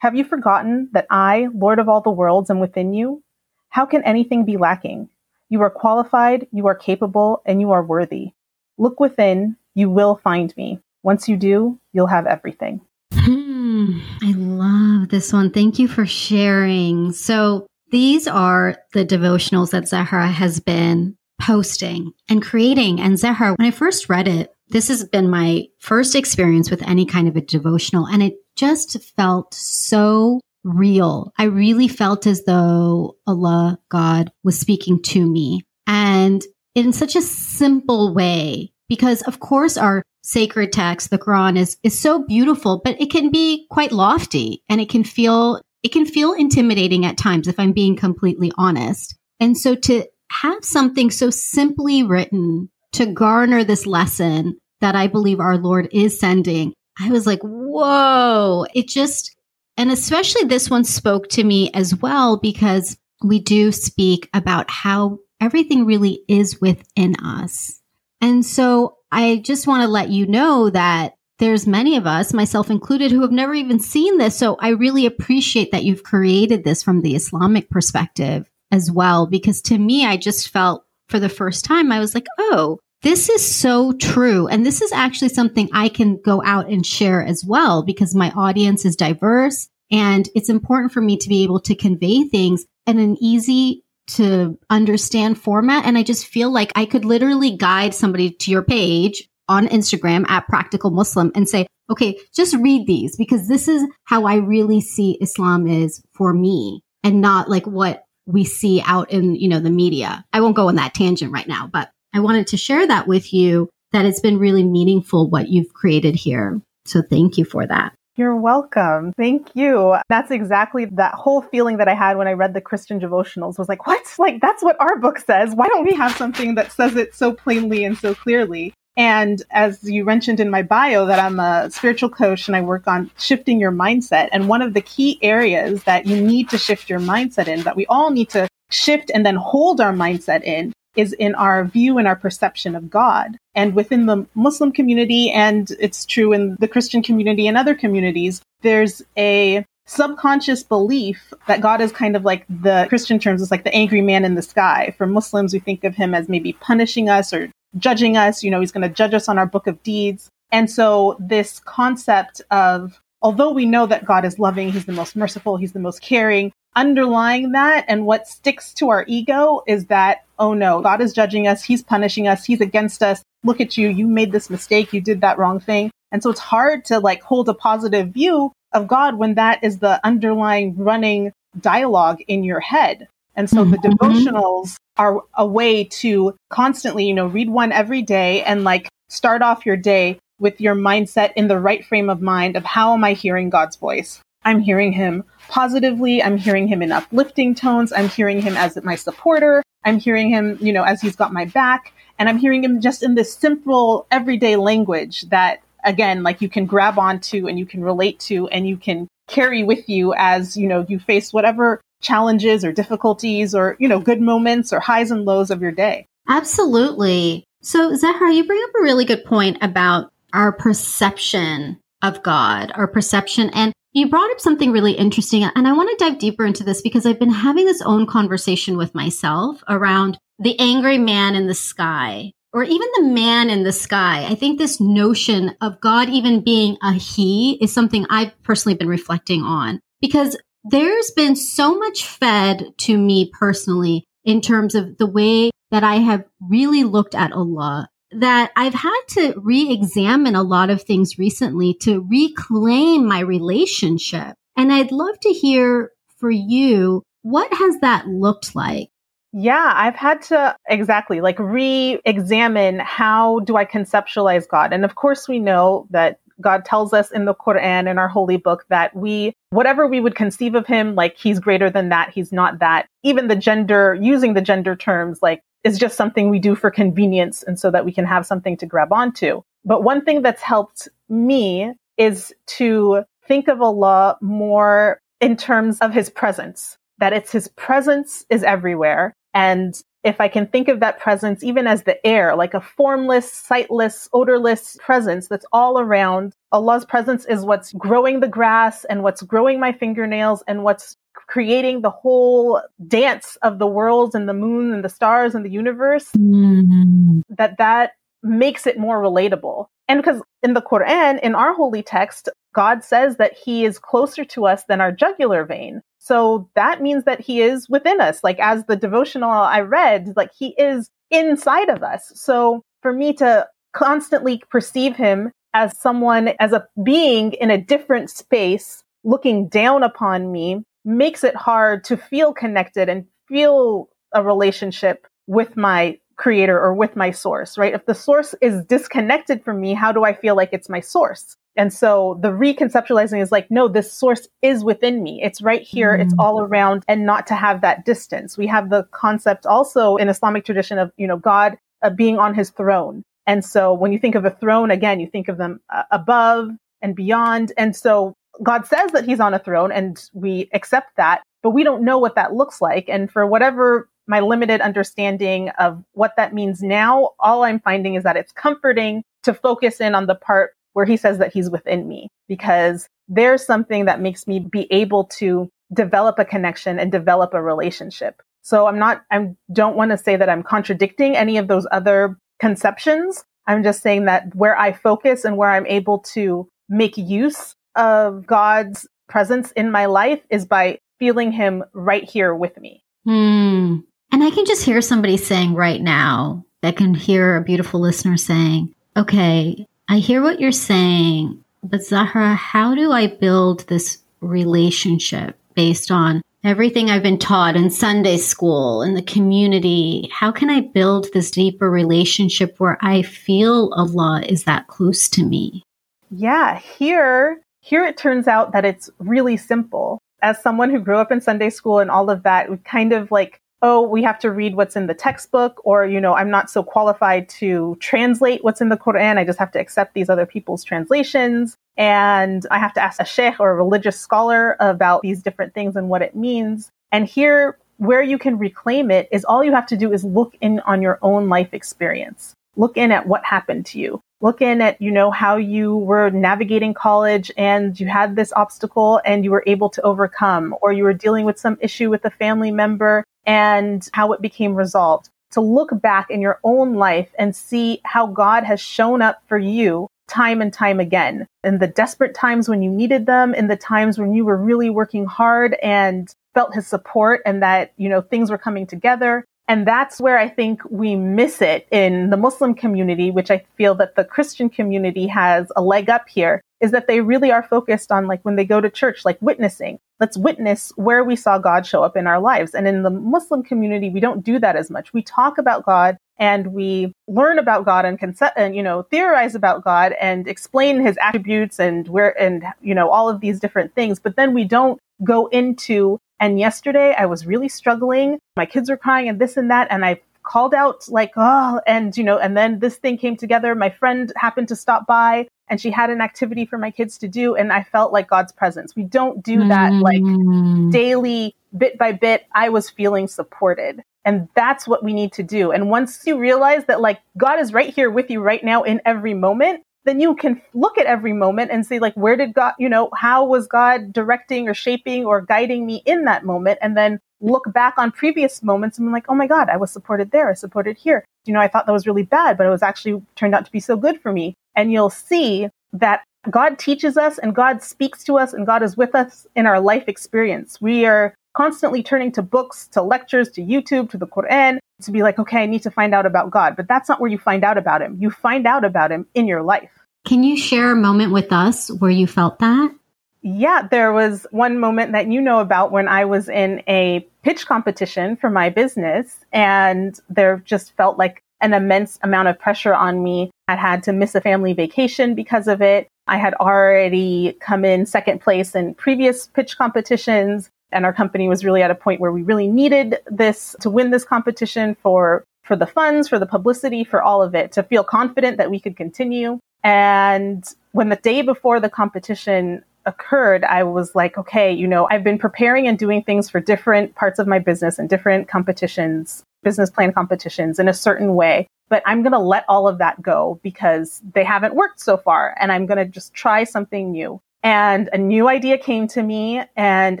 Have 0.00 0.14
you 0.14 0.24
forgotten 0.24 0.90
that 0.92 1.06
I, 1.08 1.48
Lord 1.54 1.78
of 1.78 1.88
all 1.88 2.02
the 2.02 2.10
worlds, 2.10 2.50
am 2.50 2.60
within 2.60 2.92
you? 2.92 3.22
How 3.70 3.86
can 3.86 4.04
anything 4.04 4.44
be 4.44 4.58
lacking? 4.58 5.08
You 5.48 5.62
are 5.62 5.70
qualified, 5.70 6.48
you 6.52 6.66
are 6.66 6.74
capable, 6.74 7.42
and 7.46 7.60
you 7.60 7.70
are 7.72 7.82
worthy. 7.84 8.32
Look 8.78 8.98
within, 9.00 9.56
you 9.74 9.90
will 9.90 10.16
find 10.16 10.56
me. 10.56 10.80
Once 11.02 11.28
you 11.28 11.36
do, 11.36 11.78
you'll 11.92 12.08
have 12.08 12.26
everything. 12.26 12.80
Hmm, 13.12 14.00
I 14.22 14.32
love 14.32 15.08
this 15.08 15.32
one. 15.32 15.50
Thank 15.50 15.78
you 15.78 15.86
for 15.86 16.04
sharing. 16.04 17.12
So, 17.12 17.66
these 17.92 18.26
are 18.26 18.76
the 18.92 19.06
devotionals 19.06 19.70
that 19.70 19.86
Zahra 19.86 20.26
has 20.26 20.58
been 20.58 21.16
posting 21.40 22.12
and 22.28 22.42
creating. 22.42 23.00
And 23.00 23.16
Zahra, 23.16 23.54
when 23.54 23.66
I 23.66 23.70
first 23.70 24.08
read 24.08 24.26
it, 24.26 24.52
this 24.68 24.88
has 24.88 25.04
been 25.04 25.30
my 25.30 25.66
first 25.78 26.16
experience 26.16 26.70
with 26.70 26.82
any 26.82 27.06
kind 27.06 27.28
of 27.28 27.36
a 27.36 27.40
devotional, 27.40 28.06
and 28.06 28.22
it 28.22 28.34
just 28.56 29.00
felt 29.14 29.54
so 29.54 30.40
real. 30.66 31.32
I 31.38 31.44
really 31.44 31.88
felt 31.88 32.26
as 32.26 32.44
though 32.44 33.16
Allah, 33.26 33.78
God, 33.88 34.32
was 34.42 34.58
speaking 34.58 35.00
to 35.04 35.24
me. 35.24 35.62
And 35.86 36.42
in 36.74 36.92
such 36.92 37.16
a 37.16 37.22
simple 37.22 38.12
way, 38.12 38.72
because 38.88 39.22
of 39.22 39.40
course 39.40 39.76
our 39.76 40.02
sacred 40.22 40.72
text, 40.72 41.10
the 41.10 41.18
Quran, 41.18 41.56
is, 41.56 41.76
is 41.82 41.98
so 41.98 42.24
beautiful, 42.26 42.80
but 42.84 43.00
it 43.00 43.10
can 43.10 43.30
be 43.30 43.66
quite 43.70 43.92
lofty 43.92 44.62
and 44.68 44.80
it 44.80 44.88
can 44.88 45.04
feel 45.04 45.60
it 45.82 45.92
can 45.92 46.04
feel 46.04 46.32
intimidating 46.32 47.04
at 47.04 47.16
times 47.16 47.46
if 47.46 47.60
I'm 47.60 47.72
being 47.72 47.94
completely 47.94 48.50
honest. 48.58 49.16
And 49.38 49.56
so 49.56 49.76
to 49.76 50.04
have 50.32 50.64
something 50.64 51.12
so 51.12 51.30
simply 51.30 52.02
written 52.02 52.70
to 52.94 53.06
garner 53.06 53.62
this 53.62 53.86
lesson 53.86 54.58
that 54.80 54.96
I 54.96 55.06
believe 55.06 55.38
our 55.38 55.56
Lord 55.56 55.88
is 55.92 56.18
sending, 56.18 56.72
I 56.98 57.10
was 57.10 57.24
like, 57.24 57.40
whoa, 57.42 58.66
it 58.74 58.88
just, 58.88 59.35
and 59.76 59.90
especially 59.90 60.44
this 60.44 60.70
one 60.70 60.84
spoke 60.84 61.28
to 61.30 61.44
me 61.44 61.70
as 61.72 61.94
well 61.94 62.36
because 62.36 62.96
we 63.22 63.40
do 63.40 63.72
speak 63.72 64.28
about 64.34 64.70
how 64.70 65.18
everything 65.40 65.84
really 65.84 66.22
is 66.28 66.60
within 66.60 67.16
us. 67.16 67.80
And 68.20 68.44
so 68.44 68.96
I 69.12 69.36
just 69.44 69.66
want 69.66 69.82
to 69.82 69.88
let 69.88 70.10
you 70.10 70.26
know 70.26 70.70
that 70.70 71.14
there's 71.38 71.66
many 71.66 71.96
of 71.96 72.06
us, 72.06 72.32
myself 72.32 72.70
included, 72.70 73.12
who 73.12 73.20
have 73.20 73.30
never 73.30 73.54
even 73.54 73.78
seen 73.78 74.16
this. 74.16 74.34
So 74.34 74.56
I 74.58 74.70
really 74.70 75.04
appreciate 75.04 75.72
that 75.72 75.84
you've 75.84 76.02
created 76.02 76.64
this 76.64 76.82
from 76.82 77.02
the 77.02 77.14
Islamic 77.14 77.68
perspective 77.68 78.50
as 78.72 78.90
well, 78.90 79.26
because 79.26 79.60
to 79.62 79.78
me, 79.78 80.06
I 80.06 80.16
just 80.16 80.48
felt 80.48 80.84
for 81.08 81.20
the 81.20 81.28
first 81.28 81.64
time, 81.64 81.92
I 81.92 82.00
was 82.00 82.14
like, 82.14 82.26
oh, 82.38 82.78
this 83.02 83.28
is 83.28 83.46
so 83.46 83.92
true. 83.92 84.48
And 84.48 84.64
this 84.64 84.82
is 84.82 84.92
actually 84.92 85.28
something 85.28 85.68
I 85.72 85.88
can 85.88 86.20
go 86.24 86.42
out 86.44 86.68
and 86.68 86.84
share 86.84 87.22
as 87.22 87.44
well, 87.44 87.82
because 87.82 88.14
my 88.14 88.30
audience 88.30 88.84
is 88.84 88.96
diverse. 88.96 89.68
And 89.90 90.28
it's 90.34 90.48
important 90.48 90.92
for 90.92 91.00
me 91.00 91.16
to 91.18 91.28
be 91.28 91.44
able 91.44 91.60
to 91.60 91.74
convey 91.74 92.24
things 92.24 92.64
in 92.86 92.98
an 92.98 93.16
easy 93.20 93.84
to 94.08 94.58
understand 94.70 95.40
format. 95.40 95.84
And 95.84 95.98
I 95.98 96.02
just 96.02 96.26
feel 96.26 96.50
like 96.50 96.72
I 96.74 96.86
could 96.86 97.04
literally 97.04 97.56
guide 97.56 97.94
somebody 97.94 98.30
to 98.30 98.50
your 98.50 98.62
page 98.62 99.28
on 99.48 99.68
Instagram 99.68 100.28
at 100.28 100.46
practical 100.46 100.90
Muslim 100.90 101.30
and 101.34 101.48
say, 101.48 101.66
okay, 101.90 102.18
just 102.34 102.56
read 102.56 102.86
these 102.86 103.16
because 103.16 103.46
this 103.48 103.68
is 103.68 103.84
how 104.04 104.24
I 104.24 104.36
really 104.36 104.80
see 104.80 105.18
Islam 105.20 105.68
is 105.68 106.02
for 106.14 106.32
me 106.32 106.82
and 107.04 107.20
not 107.20 107.48
like 107.48 107.66
what 107.66 108.04
we 108.26 108.44
see 108.44 108.82
out 108.84 109.12
in, 109.12 109.36
you 109.36 109.48
know, 109.48 109.60
the 109.60 109.70
media. 109.70 110.24
I 110.32 110.40
won't 110.40 110.56
go 110.56 110.68
on 110.68 110.76
that 110.76 110.94
tangent 110.94 111.32
right 111.32 111.46
now, 111.46 111.68
but 111.72 111.90
I 112.16 112.20
wanted 112.20 112.46
to 112.46 112.56
share 112.56 112.86
that 112.86 113.06
with 113.06 113.34
you 113.34 113.68
that 113.92 114.06
it's 114.06 114.20
been 114.20 114.38
really 114.38 114.64
meaningful 114.64 115.28
what 115.28 115.50
you've 115.50 115.74
created 115.74 116.14
here. 116.14 116.62
So 116.86 117.02
thank 117.02 117.36
you 117.36 117.44
for 117.44 117.66
that. 117.66 117.92
You're 118.16 118.36
welcome. 118.36 119.12
Thank 119.18 119.54
you. 119.54 119.96
That's 120.08 120.30
exactly 120.30 120.86
that 120.86 121.12
whole 121.12 121.42
feeling 121.42 121.76
that 121.76 121.88
I 121.88 121.94
had 121.94 122.16
when 122.16 122.26
I 122.26 122.32
read 122.32 122.54
the 122.54 122.62
Christian 122.62 122.98
devotionals 122.98 123.58
was 123.58 123.68
like, 123.68 123.86
what? 123.86 124.02
Like, 124.18 124.40
that's 124.40 124.62
what 124.62 124.80
our 124.80 124.98
book 124.98 125.18
says. 125.18 125.54
Why 125.54 125.68
don't 125.68 125.84
we 125.84 125.92
have 125.92 126.12
something 126.12 126.54
that 126.54 126.72
says 126.72 126.96
it 126.96 127.14
so 127.14 127.34
plainly 127.34 127.84
and 127.84 127.98
so 127.98 128.14
clearly? 128.14 128.72
And 128.96 129.42
as 129.50 129.84
you 129.84 130.02
mentioned 130.06 130.40
in 130.40 130.48
my 130.48 130.62
bio, 130.62 131.04
that 131.04 131.18
I'm 131.18 131.38
a 131.38 131.70
spiritual 131.70 132.08
coach 132.08 132.48
and 132.48 132.56
I 132.56 132.62
work 132.62 132.88
on 132.88 133.10
shifting 133.18 133.60
your 133.60 133.72
mindset. 133.72 134.30
And 134.32 134.48
one 134.48 134.62
of 134.62 134.72
the 134.72 134.80
key 134.80 135.18
areas 135.20 135.84
that 135.84 136.06
you 136.06 136.18
need 136.18 136.48
to 136.48 136.56
shift 136.56 136.88
your 136.88 137.00
mindset 137.00 137.46
in, 137.46 137.60
that 137.64 137.76
we 137.76 137.84
all 137.88 138.10
need 138.10 138.30
to 138.30 138.48
shift 138.70 139.10
and 139.14 139.26
then 139.26 139.36
hold 139.36 139.82
our 139.82 139.92
mindset 139.92 140.42
in, 140.44 140.72
is 140.96 141.12
in 141.12 141.34
our 141.34 141.64
view 141.64 141.98
and 141.98 142.08
our 142.08 142.16
perception 142.16 142.74
of 142.74 142.90
God. 142.90 143.36
And 143.54 143.74
within 143.74 144.06
the 144.06 144.26
Muslim 144.34 144.72
community, 144.72 145.30
and 145.30 145.70
it's 145.80 146.04
true 146.04 146.32
in 146.32 146.56
the 146.60 146.68
Christian 146.68 147.02
community 147.02 147.46
and 147.46 147.56
other 147.56 147.74
communities, 147.74 148.42
there's 148.62 149.02
a 149.16 149.64
subconscious 149.86 150.62
belief 150.62 151.32
that 151.46 151.60
God 151.60 151.80
is 151.80 151.92
kind 151.92 152.16
of 152.16 152.24
like 152.24 152.44
the 152.48 152.86
Christian 152.88 153.18
terms, 153.18 153.40
it's 153.40 153.50
like 153.50 153.64
the 153.64 153.74
angry 153.74 154.02
man 154.02 154.24
in 154.24 154.34
the 154.34 154.42
sky. 154.42 154.94
For 154.98 155.06
Muslims, 155.06 155.52
we 155.52 155.60
think 155.60 155.84
of 155.84 155.94
him 155.94 156.14
as 156.14 156.28
maybe 156.28 156.54
punishing 156.54 157.08
us 157.08 157.32
or 157.32 157.50
judging 157.78 158.16
us. 158.16 158.42
You 158.42 158.50
know, 158.50 158.60
he's 158.60 158.72
going 158.72 158.88
to 158.88 158.94
judge 158.94 159.14
us 159.14 159.28
on 159.28 159.38
our 159.38 159.46
book 159.46 159.66
of 159.66 159.82
deeds. 159.82 160.28
And 160.52 160.70
so 160.70 161.16
this 161.20 161.60
concept 161.60 162.40
of, 162.50 163.00
although 163.22 163.52
we 163.52 163.66
know 163.66 163.86
that 163.86 164.04
God 164.04 164.24
is 164.24 164.38
loving, 164.38 164.70
he's 164.70 164.86
the 164.86 164.92
most 164.92 165.16
merciful, 165.16 165.56
he's 165.56 165.72
the 165.72 165.78
most 165.80 166.02
caring, 166.02 166.52
underlying 166.76 167.52
that 167.52 167.84
and 167.88 168.06
what 168.06 168.28
sticks 168.28 168.72
to 168.74 168.90
our 168.90 169.04
ego 169.08 169.62
is 169.66 169.86
that, 169.86 170.24
oh 170.38 170.54
no, 170.54 170.82
God 170.82 171.00
is 171.00 171.12
judging 171.12 171.48
us, 171.48 171.64
he's 171.64 171.82
punishing 171.82 172.28
us, 172.28 172.44
he's 172.44 172.60
against 172.60 173.02
us. 173.02 173.22
Look 173.42 173.60
at 173.60 173.76
you, 173.76 173.88
you 173.88 174.06
made 174.06 174.30
this 174.30 174.50
mistake, 174.50 174.92
you 174.92 175.00
did 175.00 175.22
that 175.22 175.38
wrong 175.38 175.58
thing. 175.58 175.90
And 176.12 176.22
so 176.22 176.30
it's 176.30 176.40
hard 176.40 176.84
to 176.86 177.00
like 177.00 177.22
hold 177.22 177.48
a 177.48 177.54
positive 177.54 178.10
view 178.10 178.52
of 178.72 178.86
God 178.86 179.16
when 179.16 179.34
that 179.34 179.64
is 179.64 179.78
the 179.78 180.04
underlying 180.04 180.76
running 180.76 181.32
dialogue 181.60 182.20
in 182.28 182.44
your 182.44 182.60
head. 182.60 183.08
And 183.34 183.48
so 183.48 183.64
mm-hmm. 183.64 183.72
the 183.72 183.78
devotionals 183.78 184.76
are 184.96 185.22
a 185.34 185.46
way 185.46 185.84
to 185.84 186.34
constantly, 186.50 187.06
you 187.06 187.14
know, 187.14 187.26
read 187.26 187.50
one 187.50 187.72
every 187.72 188.02
day 188.02 188.42
and 188.42 188.64
like 188.64 188.88
start 189.08 189.42
off 189.42 189.66
your 189.66 189.76
day 189.76 190.18
with 190.38 190.60
your 190.60 190.74
mindset 190.74 191.32
in 191.36 191.48
the 191.48 191.58
right 191.58 191.84
frame 191.84 192.10
of 192.10 192.20
mind 192.20 192.56
of 192.56 192.64
how 192.64 192.94
am 192.94 193.04
I 193.04 193.12
hearing 193.12 193.50
God's 193.50 193.76
voice? 193.76 194.20
I'm 194.46 194.60
hearing 194.60 194.92
him 194.92 195.24
positively. 195.48 196.22
I'm 196.22 196.38
hearing 196.38 196.68
him 196.68 196.80
in 196.80 196.92
uplifting 196.92 197.54
tones. 197.54 197.92
I'm 197.92 198.08
hearing 198.08 198.40
him 198.40 198.56
as 198.56 198.78
my 198.84 198.94
supporter. 198.94 199.62
I'm 199.84 199.98
hearing 199.98 200.30
him, 200.30 200.56
you 200.60 200.72
know, 200.72 200.84
as 200.84 201.00
he's 201.00 201.16
got 201.16 201.32
my 201.32 201.46
back. 201.46 201.92
And 202.18 202.28
I'm 202.28 202.38
hearing 202.38 202.62
him 202.62 202.80
just 202.80 203.02
in 203.02 203.16
this 203.16 203.34
simple 203.34 204.06
everyday 204.10 204.54
language 204.54 205.22
that 205.30 205.62
again, 205.84 206.22
like 206.22 206.40
you 206.40 206.48
can 206.48 206.64
grab 206.64 206.96
onto 206.96 207.48
and 207.48 207.58
you 207.58 207.66
can 207.66 207.82
relate 207.82 208.20
to 208.20 208.46
and 208.48 208.68
you 208.68 208.76
can 208.76 209.08
carry 209.26 209.64
with 209.64 209.88
you 209.88 210.14
as, 210.16 210.56
you 210.56 210.68
know, 210.68 210.86
you 210.88 211.00
face 211.00 211.32
whatever 211.32 211.80
challenges 212.00 212.64
or 212.64 212.70
difficulties 212.70 213.52
or, 213.52 213.76
you 213.80 213.88
know, 213.88 213.98
good 213.98 214.20
moments 214.20 214.72
or 214.72 214.78
highs 214.78 215.10
and 215.10 215.24
lows 215.24 215.50
of 215.50 215.60
your 215.60 215.72
day. 215.72 216.06
Absolutely. 216.28 217.44
So, 217.62 217.96
Zahra, 217.96 218.32
you 218.32 218.44
bring 218.44 218.62
up 218.62 218.74
a 218.78 218.82
really 218.82 219.04
good 219.04 219.24
point 219.24 219.58
about 219.60 220.12
our 220.32 220.52
perception 220.52 221.80
of 222.06 222.22
God, 222.22 222.72
our 222.74 222.86
perception. 222.86 223.50
And 223.50 223.72
you 223.92 224.08
brought 224.08 224.30
up 224.30 224.40
something 224.40 224.72
really 224.72 224.92
interesting. 224.92 225.44
And 225.44 225.66
I 225.66 225.72
want 225.72 225.90
to 225.90 226.04
dive 226.04 226.18
deeper 226.18 226.44
into 226.44 226.64
this 226.64 226.82
because 226.82 227.06
I've 227.06 227.18
been 227.18 227.30
having 227.30 227.64
this 227.64 227.82
own 227.82 228.06
conversation 228.06 228.76
with 228.76 228.94
myself 228.94 229.62
around 229.68 230.18
the 230.38 230.58
angry 230.58 230.98
man 230.98 231.34
in 231.34 231.46
the 231.46 231.54
sky 231.54 232.32
or 232.52 232.62
even 232.62 232.88
the 232.96 233.04
man 233.04 233.50
in 233.50 233.64
the 233.64 233.72
sky. 233.72 234.26
I 234.28 234.34
think 234.34 234.58
this 234.58 234.80
notion 234.80 235.54
of 235.60 235.80
God 235.80 236.08
even 236.08 236.42
being 236.42 236.76
a 236.82 236.92
he 236.92 237.58
is 237.60 237.72
something 237.72 238.06
I've 238.08 238.32
personally 238.42 238.76
been 238.76 238.88
reflecting 238.88 239.42
on 239.42 239.80
because 240.00 240.36
there's 240.64 241.10
been 241.12 241.36
so 241.36 241.78
much 241.78 242.06
fed 242.06 242.72
to 242.78 242.98
me 242.98 243.30
personally 243.38 244.04
in 244.24 244.40
terms 244.40 244.74
of 244.74 244.98
the 244.98 245.06
way 245.06 245.50
that 245.70 245.84
I 245.84 245.96
have 245.96 246.24
really 246.40 246.84
looked 246.84 247.14
at 247.14 247.32
Allah 247.32 247.88
that 248.20 248.50
I've 248.56 248.74
had 248.74 249.00
to 249.10 249.34
re 249.36 249.70
examine 249.70 250.34
a 250.34 250.42
lot 250.42 250.70
of 250.70 250.82
things 250.82 251.18
recently 251.18 251.74
to 251.82 252.06
reclaim 252.08 253.06
my 253.06 253.20
relationship. 253.20 254.34
And 254.56 254.72
I'd 254.72 254.92
love 254.92 255.20
to 255.20 255.30
hear 255.30 255.90
for 256.18 256.30
you, 256.30 257.02
what 257.22 257.52
has 257.52 257.80
that 257.80 258.06
looked 258.06 258.54
like? 258.54 258.88
Yeah, 259.32 259.72
I've 259.74 259.96
had 259.96 260.22
to 260.22 260.56
exactly 260.68 261.20
like 261.20 261.38
re 261.38 262.00
examine 262.06 262.78
how 262.78 263.40
do 263.40 263.56
I 263.56 263.66
conceptualize 263.66 264.48
God? 264.48 264.72
And 264.72 264.84
of 264.84 264.94
course, 264.94 265.28
we 265.28 265.38
know 265.38 265.86
that 265.90 266.20
God 266.40 266.64
tells 266.64 266.92
us 266.92 267.10
in 267.10 267.24
the 267.24 267.34
Quran, 267.34 267.90
in 267.90 267.98
our 267.98 268.08
holy 268.08 268.36
book, 268.36 268.64
that 268.68 268.94
we, 268.94 269.32
whatever 269.50 269.86
we 269.86 270.00
would 270.00 270.14
conceive 270.14 270.54
of 270.54 270.66
him, 270.66 270.94
like 270.94 271.16
he's 271.16 271.40
greater 271.40 271.70
than 271.70 271.88
that, 271.90 272.10
he's 272.10 272.32
not 272.32 272.58
that. 272.60 272.86
Even 273.02 273.28
the 273.28 273.36
gender, 273.36 273.96
using 274.00 274.34
the 274.34 274.40
gender 274.40 274.76
terms, 274.76 275.18
like 275.22 275.42
is 275.66 275.78
just 275.78 275.96
something 275.96 276.30
we 276.30 276.38
do 276.38 276.54
for 276.54 276.70
convenience 276.70 277.42
and 277.42 277.58
so 277.58 277.70
that 277.70 277.84
we 277.84 277.92
can 277.92 278.06
have 278.06 278.24
something 278.24 278.56
to 278.58 278.66
grab 278.66 278.92
onto. 278.92 279.42
But 279.64 279.82
one 279.82 280.04
thing 280.04 280.22
that's 280.22 280.42
helped 280.42 280.88
me 281.08 281.72
is 281.96 282.32
to 282.58 283.02
think 283.28 283.48
of 283.48 283.60
Allah 283.60 284.16
more 284.20 285.00
in 285.20 285.36
terms 285.36 285.78
of 285.80 285.92
his 285.92 286.08
presence. 286.08 286.78
that 286.98 287.12
it's 287.12 287.32
his 287.32 287.48
presence 287.48 288.24
is 288.30 288.42
everywhere. 288.42 289.14
And 289.34 289.74
if 290.02 290.20
I 290.20 290.28
can 290.28 290.46
think 290.46 290.68
of 290.68 290.80
that 290.80 291.00
presence 291.00 291.42
even 291.42 291.66
as 291.66 291.82
the 291.82 292.04
air, 292.06 292.36
like 292.36 292.54
a 292.54 292.60
formless, 292.60 293.30
sightless, 293.30 294.08
odorless 294.12 294.76
presence 294.80 295.28
that's 295.28 295.46
all 295.52 295.78
around, 295.78 296.34
Allah's 296.52 296.84
presence 296.84 297.26
is 297.26 297.44
what's 297.44 297.72
growing 297.72 298.20
the 298.20 298.28
grass 298.28 298.84
and 298.84 299.02
what's 299.02 299.22
growing 299.22 299.58
my 299.60 299.72
fingernails 299.72 300.42
and 300.46 300.62
what's 300.62 300.96
creating 301.26 301.82
the 301.82 301.90
whole 301.90 302.60
dance 302.86 303.36
of 303.42 303.58
the 303.58 303.66
worlds 303.66 304.14
and 304.14 304.28
the 304.28 304.34
moon 304.34 304.72
and 304.72 304.84
the 304.84 304.88
stars 304.88 305.34
and 305.34 305.44
the 305.44 305.50
universe. 305.50 306.08
Mm-hmm. 306.16 307.20
That 307.30 307.58
that 307.58 307.92
makes 308.22 308.66
it 308.66 308.78
more 308.78 309.00
relatable. 309.00 309.66
And 309.88 310.02
because 310.02 310.20
in 310.42 310.54
the 310.54 310.62
Quran, 310.62 311.20
in 311.20 311.34
our 311.34 311.52
holy 311.54 311.82
text, 311.82 312.28
God 312.54 312.82
says 312.82 313.16
that 313.16 313.34
he 313.34 313.64
is 313.64 313.78
closer 313.78 314.24
to 314.24 314.46
us 314.46 314.64
than 314.64 314.80
our 314.80 314.90
jugular 314.90 315.44
vein. 315.44 315.82
So 315.98 316.48
that 316.54 316.80
means 316.80 317.04
that 317.04 317.20
he 317.20 317.40
is 317.40 317.68
within 317.68 318.00
us. 318.00 318.24
Like 318.24 318.38
as 318.40 318.64
the 318.64 318.76
devotional 318.76 319.30
I 319.30 319.60
read, 319.60 320.14
like 320.16 320.30
he 320.36 320.54
is 320.58 320.90
inside 321.10 321.68
of 321.68 321.82
us. 321.82 322.12
So 322.14 322.62
for 322.82 322.92
me 322.92 323.12
to 323.14 323.46
constantly 323.72 324.42
perceive 324.50 324.96
him 324.96 325.32
as 325.54 325.78
someone, 325.78 326.28
as 326.40 326.52
a 326.52 326.66
being 326.82 327.32
in 327.32 327.50
a 327.50 327.60
different 327.60 328.10
space, 328.10 328.82
looking 329.04 329.48
down 329.48 329.82
upon 329.82 330.32
me, 330.32 330.62
makes 330.86 331.24
it 331.24 331.36
hard 331.36 331.84
to 331.84 331.96
feel 331.96 332.32
connected 332.32 332.88
and 332.88 333.06
feel 333.28 333.88
a 334.14 334.22
relationship 334.22 335.06
with 335.26 335.56
my 335.56 335.98
creator 336.16 336.58
or 336.58 336.72
with 336.72 336.96
my 336.96 337.10
source, 337.10 337.58
right? 337.58 337.74
If 337.74 337.84
the 337.84 337.94
source 337.94 338.34
is 338.40 338.64
disconnected 338.64 339.44
from 339.44 339.60
me, 339.60 339.74
how 339.74 339.92
do 339.92 340.04
I 340.04 340.14
feel 340.14 340.34
like 340.34 340.50
it's 340.52 340.68
my 340.68 340.80
source? 340.80 341.36
And 341.56 341.72
so 341.72 342.18
the 342.22 342.28
reconceptualizing 342.28 343.20
is 343.20 343.32
like, 343.32 343.50
no, 343.50 343.68
this 343.68 343.92
source 343.92 344.28
is 344.42 344.64
within 344.64 345.02
me. 345.02 345.20
It's 345.22 345.42
right 345.42 345.62
here. 345.62 345.92
Mm-hmm. 345.92 346.02
It's 346.02 346.14
all 346.18 346.40
around 346.40 346.84
and 346.86 347.04
not 347.04 347.26
to 347.28 347.34
have 347.34 347.62
that 347.62 347.84
distance. 347.84 348.38
We 348.38 348.46
have 348.46 348.70
the 348.70 348.84
concept 348.92 349.46
also 349.46 349.96
in 349.96 350.08
Islamic 350.08 350.44
tradition 350.44 350.78
of, 350.78 350.92
you 350.96 351.06
know, 351.06 351.16
God 351.16 351.58
uh, 351.82 351.90
being 351.90 352.18
on 352.18 352.34
his 352.34 352.50
throne. 352.50 353.04
And 353.26 353.44
so 353.44 353.74
when 353.74 353.92
you 353.92 353.98
think 353.98 354.14
of 354.14 354.24
a 354.24 354.30
throne, 354.30 354.70
again, 354.70 355.00
you 355.00 355.08
think 355.08 355.28
of 355.28 355.38
them 355.38 355.60
uh, 355.74 355.82
above 355.90 356.50
and 356.80 356.94
beyond. 356.94 357.52
And 357.56 357.74
so 357.74 358.14
God 358.42 358.66
says 358.66 358.92
that 358.92 359.04
he's 359.04 359.20
on 359.20 359.34
a 359.34 359.38
throne 359.38 359.72
and 359.72 360.02
we 360.12 360.48
accept 360.52 360.96
that, 360.96 361.22
but 361.42 361.50
we 361.50 361.64
don't 361.64 361.84
know 361.84 361.98
what 361.98 362.14
that 362.16 362.34
looks 362.34 362.60
like. 362.60 362.88
And 362.88 363.10
for 363.10 363.26
whatever 363.26 363.88
my 364.06 364.20
limited 364.20 364.60
understanding 364.60 365.50
of 365.58 365.82
what 365.92 366.14
that 366.16 366.34
means 366.34 366.62
now, 366.62 367.10
all 367.18 367.42
I'm 367.42 367.60
finding 367.60 367.94
is 367.94 368.04
that 368.04 368.16
it's 368.16 368.32
comforting 368.32 369.02
to 369.24 369.34
focus 369.34 369.80
in 369.80 369.94
on 369.94 370.06
the 370.06 370.14
part 370.14 370.52
where 370.74 370.86
he 370.86 370.96
says 370.96 371.18
that 371.18 371.32
he's 371.32 371.50
within 371.50 371.88
me 371.88 372.08
because 372.28 372.88
there's 373.08 373.44
something 373.44 373.86
that 373.86 374.00
makes 374.00 374.26
me 374.26 374.38
be 374.38 374.70
able 374.70 375.04
to 375.04 375.48
develop 375.72 376.18
a 376.18 376.24
connection 376.24 376.78
and 376.78 376.92
develop 376.92 377.34
a 377.34 377.42
relationship. 377.42 378.22
So 378.42 378.68
I'm 378.68 378.78
not, 378.78 379.02
I 379.10 379.30
don't 379.52 379.76
want 379.76 379.90
to 379.90 379.98
say 379.98 380.14
that 380.14 380.28
I'm 380.28 380.44
contradicting 380.44 381.16
any 381.16 381.38
of 381.38 381.48
those 381.48 381.66
other 381.72 382.16
conceptions. 382.38 383.24
I'm 383.48 383.64
just 383.64 383.82
saying 383.82 384.04
that 384.04 384.34
where 384.36 384.56
I 384.56 384.72
focus 384.72 385.24
and 385.24 385.36
where 385.36 385.50
I'm 385.50 385.66
able 385.66 385.98
to 386.14 386.48
make 386.68 386.96
use 386.96 387.55
of 387.76 388.26
God's 388.26 388.86
presence 389.08 389.52
in 389.52 389.70
my 389.70 389.86
life 389.86 390.20
is 390.30 390.46
by 390.46 390.80
feeling 390.98 391.32
him 391.32 391.64
right 391.72 392.04
here 392.04 392.34
with 392.34 392.58
me. 392.60 392.82
Hmm. 393.04 393.78
And 394.12 394.24
I 394.24 394.30
can 394.30 394.46
just 394.46 394.64
hear 394.64 394.80
somebody 394.80 395.16
saying 395.16 395.54
right 395.54 395.80
now, 395.80 396.44
I 396.62 396.72
can 396.72 396.94
hear 396.94 397.36
a 397.36 397.44
beautiful 397.44 397.80
listener 397.80 398.16
saying, 398.16 398.74
okay, 398.96 399.66
I 399.88 399.98
hear 399.98 400.22
what 400.22 400.40
you're 400.40 400.52
saying, 400.52 401.44
but 401.62 401.84
Zahra, 401.84 402.34
how 402.34 402.74
do 402.74 402.90
I 402.92 403.06
build 403.06 403.66
this 403.68 403.98
relationship 404.20 405.38
based 405.54 405.90
on 405.90 406.22
everything 406.42 406.90
I've 406.90 407.02
been 407.02 407.18
taught 407.18 407.56
in 407.56 407.70
Sunday 407.70 408.16
school, 408.16 408.82
in 408.82 408.94
the 408.94 409.02
community? 409.02 410.08
How 410.12 410.32
can 410.32 410.50
I 410.50 410.60
build 410.60 411.08
this 411.12 411.30
deeper 411.30 411.70
relationship 411.70 412.56
where 412.58 412.78
I 412.80 413.02
feel 413.02 413.72
Allah 413.76 414.22
is 414.26 414.44
that 414.44 414.66
close 414.66 415.08
to 415.10 415.24
me? 415.24 415.62
Yeah, 416.10 416.58
here, 416.58 417.42
here 417.66 417.84
it 417.84 417.96
turns 417.96 418.28
out 418.28 418.52
that 418.52 418.64
it's 418.64 418.88
really 419.00 419.36
simple. 419.36 419.98
As 420.22 420.40
someone 420.40 420.70
who 420.70 420.78
grew 420.78 420.98
up 420.98 421.10
in 421.10 421.20
Sunday 421.20 421.50
school 421.50 421.80
and 421.80 421.90
all 421.90 422.10
of 422.10 422.22
that, 422.22 422.48
we 422.48 422.58
kind 422.58 422.92
of 422.92 423.10
like 423.10 423.40
oh, 423.62 423.80
we 423.80 424.02
have 424.02 424.18
to 424.18 424.30
read 424.30 424.54
what's 424.54 424.76
in 424.76 424.86
the 424.86 424.94
textbook, 424.94 425.60
or, 425.64 425.86
you 425.86 426.00
know, 426.00 426.14
I'm 426.14 426.30
not 426.30 426.50
so 426.50 426.62
qualified 426.62 427.28
to 427.30 427.76
translate 427.80 428.44
what's 428.44 428.60
in 428.60 428.68
the 428.68 428.76
Quran. 428.76 429.16
I 429.16 429.24
just 429.24 429.38
have 429.38 429.50
to 429.52 429.58
accept 429.58 429.94
these 429.94 430.10
other 430.10 430.26
people's 430.26 430.62
translations. 430.62 431.56
And 431.76 432.46
I 432.50 432.58
have 432.58 432.74
to 432.74 432.80
ask 432.82 433.00
a 433.00 433.04
sheikh 433.04 433.40
or 433.40 433.50
a 433.50 433.54
religious 433.54 433.98
scholar 433.98 434.56
about 434.60 435.02
these 435.02 435.22
different 435.22 435.54
things 435.54 435.74
and 435.74 435.88
what 435.88 436.02
it 436.02 436.14
means. 436.14 436.70
And 436.92 437.06
here, 437.06 437.58
where 437.78 438.02
you 438.02 438.18
can 438.18 438.38
reclaim 438.38 438.90
it 438.90 439.08
is 439.10 439.24
all 439.24 439.42
you 439.42 439.52
have 439.52 439.66
to 439.66 439.76
do 439.76 439.92
is 439.92 440.04
look 440.04 440.36
in 440.40 440.60
on 440.60 440.82
your 440.82 440.98
own 441.02 441.28
life 441.28 441.52
experience. 441.52 442.34
Look 442.56 442.76
in 442.76 442.90
at 442.90 443.06
what 443.06 443.24
happened 443.24 443.66
to 443.66 443.78
you. 443.78 444.00
Look 444.20 444.40
in 444.40 444.62
at, 444.62 444.80
you 444.80 444.90
know, 444.90 445.10
how 445.10 445.36
you 445.36 445.76
were 445.76 446.08
navigating 446.10 446.72
college 446.72 447.30
and 447.36 447.78
you 447.78 447.86
had 447.86 448.16
this 448.16 448.32
obstacle 448.32 449.00
and 449.04 449.24
you 449.24 449.30
were 449.30 449.44
able 449.46 449.68
to 449.70 449.82
overcome, 449.82 450.54
or 450.62 450.72
you 450.72 450.84
were 450.84 450.94
dealing 450.94 451.26
with 451.26 451.38
some 451.38 451.58
issue 451.60 451.90
with 451.90 452.04
a 452.06 452.10
family 452.10 452.50
member 452.50 453.04
and 453.26 453.88
how 453.92 454.12
it 454.12 454.22
became 454.22 454.54
resolved. 454.54 455.10
To 455.32 455.40
look 455.42 455.68
back 455.82 456.08
in 456.08 456.22
your 456.22 456.40
own 456.44 456.74
life 456.74 457.10
and 457.18 457.36
see 457.36 457.80
how 457.84 458.06
God 458.06 458.44
has 458.44 458.60
shown 458.60 459.02
up 459.02 459.22
for 459.26 459.36
you 459.36 459.88
time 460.08 460.40
and 460.40 460.52
time 460.52 460.80
again 460.80 461.26
in 461.44 461.58
the 461.58 461.66
desperate 461.66 462.14
times 462.14 462.48
when 462.48 462.62
you 462.62 462.70
needed 462.70 463.04
them, 463.04 463.34
in 463.34 463.48
the 463.48 463.56
times 463.56 463.98
when 463.98 464.14
you 464.14 464.24
were 464.24 464.36
really 464.36 464.70
working 464.70 465.04
hard 465.04 465.54
and 465.62 466.14
felt 466.32 466.54
his 466.54 466.66
support 466.66 467.20
and 467.26 467.42
that, 467.42 467.72
you 467.76 467.88
know, 467.88 468.00
things 468.00 468.30
were 468.30 468.38
coming 468.38 468.66
together. 468.66 469.24
And 469.48 469.66
that's 469.66 470.00
where 470.00 470.18
I 470.18 470.28
think 470.28 470.60
we 470.70 470.96
miss 470.96 471.40
it 471.40 471.68
in 471.70 472.10
the 472.10 472.16
Muslim 472.16 472.54
community, 472.54 473.10
which 473.10 473.30
I 473.30 473.44
feel 473.56 473.74
that 473.76 473.94
the 473.94 474.04
Christian 474.04 474.50
community 474.50 475.06
has 475.06 475.52
a 475.54 475.62
leg 475.62 475.88
up 475.88 476.08
here, 476.08 476.40
is 476.60 476.72
that 476.72 476.88
they 476.88 477.00
really 477.00 477.30
are 477.30 477.44
focused 477.44 477.92
on 477.92 478.06
like 478.06 478.20
when 478.22 478.34
they 478.34 478.44
go 478.44 478.60
to 478.60 478.68
church, 478.70 479.04
like 479.04 479.18
witnessing. 479.20 479.78
Let's 480.00 480.16
witness 480.16 480.72
where 480.76 481.04
we 481.04 481.14
saw 481.14 481.38
God 481.38 481.64
show 481.64 481.84
up 481.84 481.96
in 481.96 482.06
our 482.06 482.20
lives. 482.20 482.54
And 482.54 482.66
in 482.66 482.82
the 482.82 482.90
Muslim 482.90 483.42
community, 483.42 483.88
we 483.88 484.00
don't 484.00 484.24
do 484.24 484.38
that 484.40 484.56
as 484.56 484.68
much. 484.68 484.92
We 484.92 485.02
talk 485.02 485.38
about 485.38 485.64
God 485.64 485.96
and 486.18 486.48
we 486.48 486.92
learn 487.06 487.38
about 487.38 487.64
God 487.64 487.84
and 487.84 487.98
concept 487.98 488.38
and 488.38 488.56
you 488.56 488.62
know 488.62 488.82
theorize 488.82 489.34
about 489.34 489.62
God 489.62 489.92
and 490.00 490.26
explain 490.26 490.80
his 490.80 490.96
attributes 491.00 491.58
and 491.58 491.86
where 491.88 492.18
and 492.20 492.44
you 492.60 492.74
know 492.74 492.90
all 492.90 493.08
of 493.08 493.20
these 493.20 493.38
different 493.38 493.74
things. 493.74 493.98
But 493.98 494.16
then 494.16 494.34
we 494.34 494.44
don't 494.44 494.80
go 495.04 495.26
into 495.26 495.98
and 496.20 496.38
yesterday 496.38 496.94
I 496.96 497.06
was 497.06 497.26
really 497.26 497.48
struggling. 497.48 498.18
My 498.36 498.46
kids 498.46 498.70
were 498.70 498.76
crying 498.76 499.08
and 499.08 499.18
this 499.18 499.36
and 499.36 499.50
that. 499.50 499.68
And 499.70 499.84
I 499.84 500.00
called 500.22 500.54
out 500.54 500.88
like, 500.88 501.12
oh, 501.16 501.60
and 501.66 501.96
you 501.96 502.04
know, 502.04 502.18
and 502.18 502.36
then 502.36 502.58
this 502.58 502.76
thing 502.76 502.98
came 502.98 503.16
together. 503.16 503.54
My 503.54 503.70
friend 503.70 504.12
happened 504.16 504.48
to 504.48 504.56
stop 504.56 504.86
by 504.86 505.28
and 505.48 505.60
she 505.60 505.70
had 505.70 505.90
an 505.90 506.00
activity 506.00 506.46
for 506.46 506.58
my 506.58 506.70
kids 506.70 506.98
to 506.98 507.08
do. 507.08 507.36
And 507.36 507.52
I 507.52 507.62
felt 507.62 507.92
like 507.92 508.08
God's 508.08 508.32
presence. 508.32 508.74
We 508.74 508.82
don't 508.82 509.22
do 509.22 509.46
that 509.48 509.72
mm. 509.72 509.80
like 509.80 510.72
daily, 510.72 511.34
bit 511.56 511.78
by 511.78 511.92
bit. 511.92 512.26
I 512.34 512.48
was 512.48 512.68
feeling 512.68 513.08
supported. 513.08 513.82
And 514.04 514.28
that's 514.34 514.68
what 514.68 514.84
we 514.84 514.92
need 514.92 515.12
to 515.14 515.22
do. 515.22 515.50
And 515.50 515.68
once 515.68 516.02
you 516.06 516.18
realize 516.18 516.64
that 516.66 516.80
like 516.80 517.00
God 517.16 517.40
is 517.40 517.52
right 517.52 517.72
here 517.72 517.90
with 517.90 518.10
you 518.10 518.20
right 518.20 518.42
now 518.42 518.62
in 518.62 518.80
every 518.84 519.14
moment, 519.14 519.62
then 519.86 520.00
you 520.00 520.14
can 520.14 520.42
look 520.52 520.76
at 520.76 520.86
every 520.86 521.12
moment 521.12 521.50
and 521.50 521.64
say 521.64 521.78
like 521.78 521.94
where 521.94 522.16
did 522.16 522.34
god 522.34 522.52
you 522.58 522.68
know 522.68 522.90
how 522.94 523.24
was 523.24 523.46
god 523.46 523.92
directing 523.92 524.48
or 524.48 524.54
shaping 524.54 525.06
or 525.06 525.20
guiding 525.22 525.64
me 525.64 525.82
in 525.86 526.04
that 526.04 526.24
moment? 526.24 526.58
And 526.60 526.76
then 526.76 527.00
look 527.20 527.50
back 527.52 527.78
on 527.78 527.90
previous 527.90 528.42
moments 528.42 528.76
and 528.76 528.86
be 528.86 528.92
like 528.92 529.06
oh 529.08 529.14
my 529.14 529.26
god 529.26 529.48
i 529.48 529.56
was 529.56 529.70
supported 529.70 530.10
there 530.10 530.28
i 530.28 530.34
supported 530.34 530.76
here. 530.76 531.04
You 531.24 531.32
know 531.32 531.40
i 531.40 531.48
thought 531.48 531.66
that 531.66 531.72
was 531.72 531.86
really 531.86 532.02
bad 532.02 532.36
but 532.36 532.46
it 532.46 532.50
was 532.50 532.62
actually 532.62 533.02
turned 533.14 533.34
out 533.34 533.46
to 533.46 533.52
be 533.52 533.60
so 533.60 533.76
good 533.76 534.00
for 534.00 534.12
me. 534.12 534.34
And 534.54 534.72
you'll 534.72 534.90
see 534.90 535.48
that 535.72 536.02
God 536.30 536.58
teaches 536.58 536.96
us 536.96 537.18
and 537.18 537.34
God 537.34 537.62
speaks 537.62 538.02
to 538.04 538.18
us 538.18 538.32
and 538.32 538.46
God 538.46 538.62
is 538.62 538.76
with 538.76 538.94
us 538.94 539.26
in 539.36 539.46
our 539.46 539.60
life 539.60 539.84
experience. 539.86 540.60
We 540.60 540.84
are 540.86 541.14
constantly 541.36 541.82
turning 541.82 542.10
to 542.12 542.22
books, 542.22 542.66
to 542.68 542.82
lectures, 542.82 543.30
to 543.30 543.42
YouTube, 543.42 543.90
to 543.90 543.98
the 543.98 544.06
Quran 544.06 544.58
to 544.82 544.90
be 544.90 545.02
like, 545.02 545.18
okay, 545.18 545.42
I 545.42 545.46
need 545.46 545.62
to 545.62 545.70
find 545.70 545.94
out 545.94 546.06
about 546.06 546.30
God. 546.30 546.56
But 546.56 546.66
that's 546.68 546.88
not 546.88 547.00
where 547.00 547.10
you 547.10 547.18
find 547.18 547.44
out 547.44 547.58
about 547.58 547.82
him. 547.82 547.96
You 548.00 548.10
find 548.10 548.46
out 548.46 548.64
about 548.64 548.90
him 548.90 549.06
in 549.14 549.26
your 549.26 549.42
life. 549.42 549.70
Can 550.06 550.22
you 550.22 550.36
share 550.36 550.72
a 550.72 550.76
moment 550.76 551.12
with 551.12 551.32
us 551.32 551.70
where 551.70 551.90
you 551.90 552.06
felt 552.06 552.38
that? 552.38 552.74
Yeah, 553.22 553.66
there 553.70 553.92
was 553.92 554.26
one 554.30 554.60
moment 554.60 554.92
that 554.92 555.10
you 555.10 555.20
know 555.20 555.40
about 555.40 555.72
when 555.72 555.88
I 555.88 556.04
was 556.04 556.28
in 556.28 556.62
a 556.68 557.06
pitch 557.22 557.46
competition 557.46 558.16
for 558.16 558.30
my 558.30 558.50
business, 558.50 559.18
and 559.32 559.98
there 560.08 560.42
just 560.44 560.76
felt 560.76 560.96
like 560.96 561.22
an 561.40 561.52
immense 561.52 561.98
amount 562.02 562.28
of 562.28 562.38
pressure 562.38 562.74
on 562.74 563.02
me. 563.02 563.30
I 563.48 563.56
had 563.56 563.82
to 563.84 563.92
miss 563.92 564.14
a 564.14 564.20
family 564.20 564.52
vacation 564.52 565.14
because 565.14 565.48
of 565.48 565.60
it. 565.60 565.88
I 566.06 566.18
had 566.18 566.34
already 566.34 567.36
come 567.40 567.64
in 567.64 567.84
second 567.84 568.20
place 568.20 568.54
in 568.54 568.74
previous 568.74 569.26
pitch 569.26 569.58
competitions, 569.58 570.50
and 570.72 570.84
our 570.84 570.92
company 570.92 571.28
was 571.28 571.44
really 571.44 571.62
at 571.62 571.70
a 571.70 571.74
point 571.74 572.00
where 572.00 572.12
we 572.12 572.22
really 572.22 572.48
needed 572.48 572.98
this 573.10 573.54
to 573.60 573.70
win 573.70 573.90
this 573.90 574.04
competition 574.04 574.76
for 574.82 575.24
for 575.42 575.56
the 575.56 575.66
funds, 575.66 576.08
for 576.08 576.18
the 576.18 576.26
publicity, 576.26 576.82
for 576.82 577.00
all 577.00 577.22
of 577.22 577.34
it, 577.34 577.52
to 577.52 577.62
feel 577.62 577.84
confident 577.84 578.36
that 578.38 578.50
we 578.50 578.58
could 578.58 578.76
continue. 578.76 579.38
And 579.62 580.44
when 580.72 580.88
the 580.88 580.96
day 580.96 581.22
before 581.22 581.60
the 581.60 581.70
competition 581.70 582.64
occurred, 582.84 583.44
I 583.44 583.62
was 583.62 583.94
like, 583.94 584.18
okay, 584.18 584.52
you 584.52 584.66
know, 584.66 584.88
I've 584.90 585.04
been 585.04 585.18
preparing 585.18 585.66
and 585.68 585.78
doing 585.78 586.02
things 586.02 586.28
for 586.28 586.40
different 586.40 586.94
parts 586.94 587.18
of 587.18 587.26
my 587.26 587.38
business 587.38 587.78
and 587.78 587.88
different 587.88 588.28
competitions, 588.28 589.22
business 589.42 589.70
plan 589.70 589.92
competitions 589.92 590.58
in 590.58 590.68
a 590.68 590.74
certain 590.74 591.14
way. 591.14 591.46
But 591.68 591.82
I'm 591.84 592.02
going 592.02 592.12
to 592.12 592.18
let 592.18 592.44
all 592.48 592.68
of 592.68 592.78
that 592.78 593.02
go 593.02 593.40
because 593.42 594.00
they 594.14 594.22
haven't 594.22 594.54
worked 594.54 594.80
so 594.80 594.96
far. 594.96 595.36
And 595.40 595.50
I'm 595.50 595.66
going 595.66 595.78
to 595.78 595.84
just 595.84 596.14
try 596.14 596.44
something 596.44 596.92
new 596.92 597.20
and 597.42 597.88
a 597.92 597.98
new 597.98 598.28
idea 598.28 598.58
came 598.58 598.88
to 598.88 599.02
me 599.02 599.42
and 599.56 600.00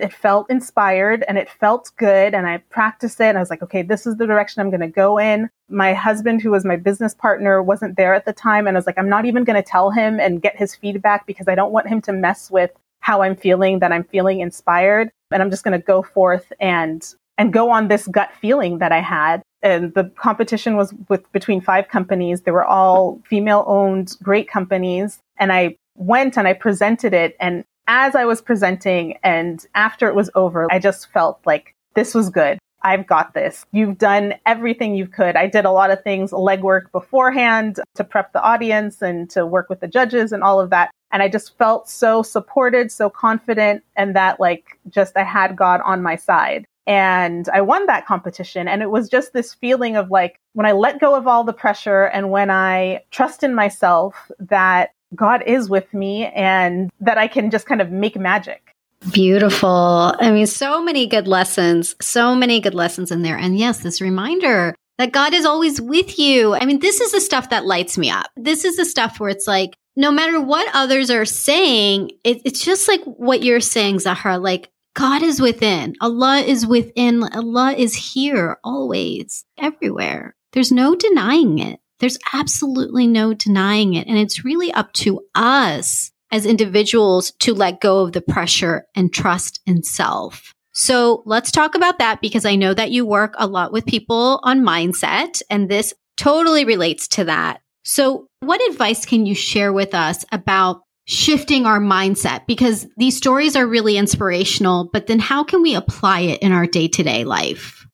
it 0.00 0.12
felt 0.12 0.50
inspired 0.50 1.24
and 1.28 1.38
it 1.38 1.48
felt 1.48 1.92
good 1.96 2.34
and 2.34 2.46
I 2.46 2.58
practiced 2.70 3.20
it 3.20 3.26
and 3.26 3.38
I 3.38 3.40
was 3.40 3.50
like, 3.50 3.62
okay, 3.62 3.82
this 3.82 4.06
is 4.06 4.16
the 4.16 4.26
direction 4.26 4.60
I'm 4.60 4.70
going 4.70 4.80
to 4.80 4.88
go 4.88 5.18
in. 5.18 5.48
My 5.68 5.94
husband, 5.94 6.42
who 6.42 6.50
was 6.50 6.64
my 6.64 6.76
business 6.76 7.14
partner, 7.14 7.62
wasn't 7.62 7.96
there 7.96 8.14
at 8.14 8.24
the 8.24 8.32
time. 8.32 8.66
And 8.66 8.76
I 8.76 8.78
was 8.78 8.86
like, 8.86 8.98
I'm 8.98 9.08
not 9.08 9.26
even 9.26 9.44
going 9.44 9.62
to 9.62 9.68
tell 9.68 9.90
him 9.90 10.18
and 10.18 10.42
get 10.42 10.56
his 10.56 10.74
feedback 10.74 11.26
because 11.26 11.46
I 11.46 11.54
don't 11.54 11.72
want 11.72 11.88
him 11.88 12.00
to 12.02 12.12
mess 12.12 12.50
with 12.50 12.72
how 13.00 13.22
I'm 13.22 13.36
feeling, 13.36 13.78
that 13.78 13.92
I'm 13.92 14.04
feeling 14.04 14.40
inspired. 14.40 15.10
And 15.30 15.42
I'm 15.42 15.50
just 15.50 15.62
going 15.62 15.78
to 15.78 15.84
go 15.84 16.02
forth 16.02 16.52
and, 16.58 17.06
and 17.38 17.52
go 17.52 17.70
on 17.70 17.88
this 17.88 18.08
gut 18.08 18.30
feeling 18.40 18.78
that 18.78 18.92
I 18.92 19.00
had. 19.00 19.42
And 19.62 19.94
the 19.94 20.04
competition 20.16 20.76
was 20.76 20.92
with 21.08 21.30
between 21.32 21.60
five 21.60 21.88
companies. 21.88 22.40
They 22.40 22.50
were 22.50 22.64
all 22.64 23.20
female 23.24 23.64
owned, 23.68 24.16
great 24.22 24.48
companies. 24.48 25.20
And 25.38 25.52
I 25.52 25.76
went 25.96 26.36
and 26.36 26.46
I 26.46 26.52
presented 26.52 27.12
it. 27.14 27.36
And 27.40 27.64
as 27.88 28.14
I 28.14 28.24
was 28.24 28.42
presenting 28.42 29.18
and 29.22 29.64
after 29.74 30.08
it 30.08 30.14
was 30.14 30.30
over, 30.34 30.66
I 30.70 30.78
just 30.78 31.10
felt 31.12 31.40
like 31.44 31.74
this 31.94 32.14
was 32.14 32.30
good. 32.30 32.58
I've 32.82 33.06
got 33.06 33.34
this. 33.34 33.66
You've 33.72 33.98
done 33.98 34.34
everything 34.46 34.94
you 34.94 35.08
could. 35.08 35.34
I 35.34 35.48
did 35.48 35.64
a 35.64 35.72
lot 35.72 35.90
of 35.90 36.02
things, 36.04 36.30
legwork 36.30 36.92
beforehand 36.92 37.80
to 37.96 38.04
prep 38.04 38.32
the 38.32 38.42
audience 38.42 39.02
and 39.02 39.28
to 39.30 39.44
work 39.44 39.68
with 39.68 39.80
the 39.80 39.88
judges 39.88 40.30
and 40.30 40.44
all 40.44 40.60
of 40.60 40.70
that. 40.70 40.90
And 41.10 41.22
I 41.22 41.28
just 41.28 41.56
felt 41.58 41.88
so 41.88 42.22
supported, 42.22 42.92
so 42.92 43.10
confident, 43.10 43.82
and 43.96 44.14
that 44.14 44.38
like 44.38 44.78
just 44.88 45.16
I 45.16 45.24
had 45.24 45.56
God 45.56 45.80
on 45.84 46.02
my 46.02 46.14
side. 46.14 46.64
And 46.86 47.48
I 47.48 47.62
won 47.62 47.86
that 47.86 48.06
competition. 48.06 48.68
And 48.68 48.82
it 48.82 48.90
was 48.90 49.08
just 49.08 49.32
this 49.32 49.52
feeling 49.54 49.96
of 49.96 50.10
like 50.10 50.38
when 50.52 50.66
I 50.66 50.72
let 50.72 51.00
go 51.00 51.16
of 51.16 51.26
all 51.26 51.42
the 51.42 51.52
pressure 51.52 52.04
and 52.04 52.30
when 52.30 52.50
I 52.50 53.00
trust 53.10 53.42
in 53.42 53.54
myself 53.54 54.30
that 54.38 54.90
God 55.14 55.42
is 55.46 55.68
with 55.68 55.92
me 55.94 56.26
and 56.26 56.90
that 57.00 57.18
I 57.18 57.28
can 57.28 57.50
just 57.50 57.66
kind 57.66 57.80
of 57.80 57.90
make 57.90 58.16
magic. 58.16 58.74
Beautiful. 59.12 60.14
I 60.18 60.30
mean, 60.30 60.46
so 60.46 60.82
many 60.82 61.06
good 61.06 61.28
lessons, 61.28 61.94
so 62.00 62.34
many 62.34 62.60
good 62.60 62.74
lessons 62.74 63.10
in 63.10 63.22
there. 63.22 63.36
And 63.36 63.58
yes, 63.58 63.80
this 63.80 64.00
reminder 64.00 64.74
that 64.98 65.12
God 65.12 65.34
is 65.34 65.44
always 65.44 65.80
with 65.80 66.18
you. 66.18 66.54
I 66.54 66.64
mean, 66.64 66.80
this 66.80 67.00
is 67.00 67.12
the 67.12 67.20
stuff 67.20 67.50
that 67.50 67.66
lights 67.66 67.98
me 67.98 68.10
up. 68.10 68.30
This 68.36 68.64
is 68.64 68.76
the 68.76 68.84
stuff 68.84 69.20
where 69.20 69.30
it's 69.30 69.46
like, 69.46 69.76
no 69.94 70.10
matter 70.10 70.40
what 70.40 70.68
others 70.74 71.10
are 71.10 71.24
saying, 71.24 72.10
it, 72.24 72.42
it's 72.44 72.64
just 72.64 72.88
like 72.88 73.02
what 73.04 73.42
you're 73.42 73.60
saying, 73.60 74.00
Zahra. 74.00 74.38
Like, 74.38 74.70
God 74.94 75.22
is 75.22 75.40
within. 75.40 75.94
Allah 76.00 76.38
is 76.38 76.66
within. 76.66 77.22
Allah 77.22 77.74
is 77.76 77.94
here 77.94 78.58
always, 78.64 79.44
everywhere. 79.58 80.34
There's 80.52 80.72
no 80.72 80.94
denying 80.94 81.58
it. 81.58 81.80
There's 81.98 82.18
absolutely 82.32 83.06
no 83.06 83.34
denying 83.34 83.94
it. 83.94 84.06
And 84.06 84.18
it's 84.18 84.44
really 84.44 84.72
up 84.72 84.92
to 84.94 85.20
us 85.34 86.10
as 86.30 86.46
individuals 86.46 87.32
to 87.38 87.54
let 87.54 87.80
go 87.80 88.00
of 88.00 88.12
the 88.12 88.20
pressure 88.20 88.84
and 88.94 89.12
trust 89.12 89.60
in 89.66 89.82
self. 89.82 90.52
So 90.72 91.22
let's 91.24 91.50
talk 91.50 91.74
about 91.74 91.98
that 91.98 92.20
because 92.20 92.44
I 92.44 92.56
know 92.56 92.74
that 92.74 92.90
you 92.90 93.06
work 93.06 93.34
a 93.38 93.46
lot 93.46 93.72
with 93.72 93.86
people 93.86 94.40
on 94.42 94.60
mindset 94.60 95.40
and 95.48 95.70
this 95.70 95.94
totally 96.16 96.64
relates 96.64 97.08
to 97.08 97.24
that. 97.24 97.60
So 97.84 98.26
what 98.40 98.60
advice 98.68 99.06
can 99.06 99.24
you 99.24 99.34
share 99.34 99.72
with 99.72 99.94
us 99.94 100.24
about 100.32 100.82
shifting 101.06 101.64
our 101.64 101.80
mindset? 101.80 102.46
Because 102.46 102.86
these 102.96 103.16
stories 103.16 103.56
are 103.56 103.66
really 103.66 103.96
inspirational, 103.96 104.90
but 104.92 105.06
then 105.06 105.18
how 105.18 105.44
can 105.44 105.62
we 105.62 105.74
apply 105.74 106.20
it 106.20 106.42
in 106.42 106.52
our 106.52 106.66
day 106.66 106.88
to 106.88 107.02
day 107.02 107.24
life? 107.24 107.85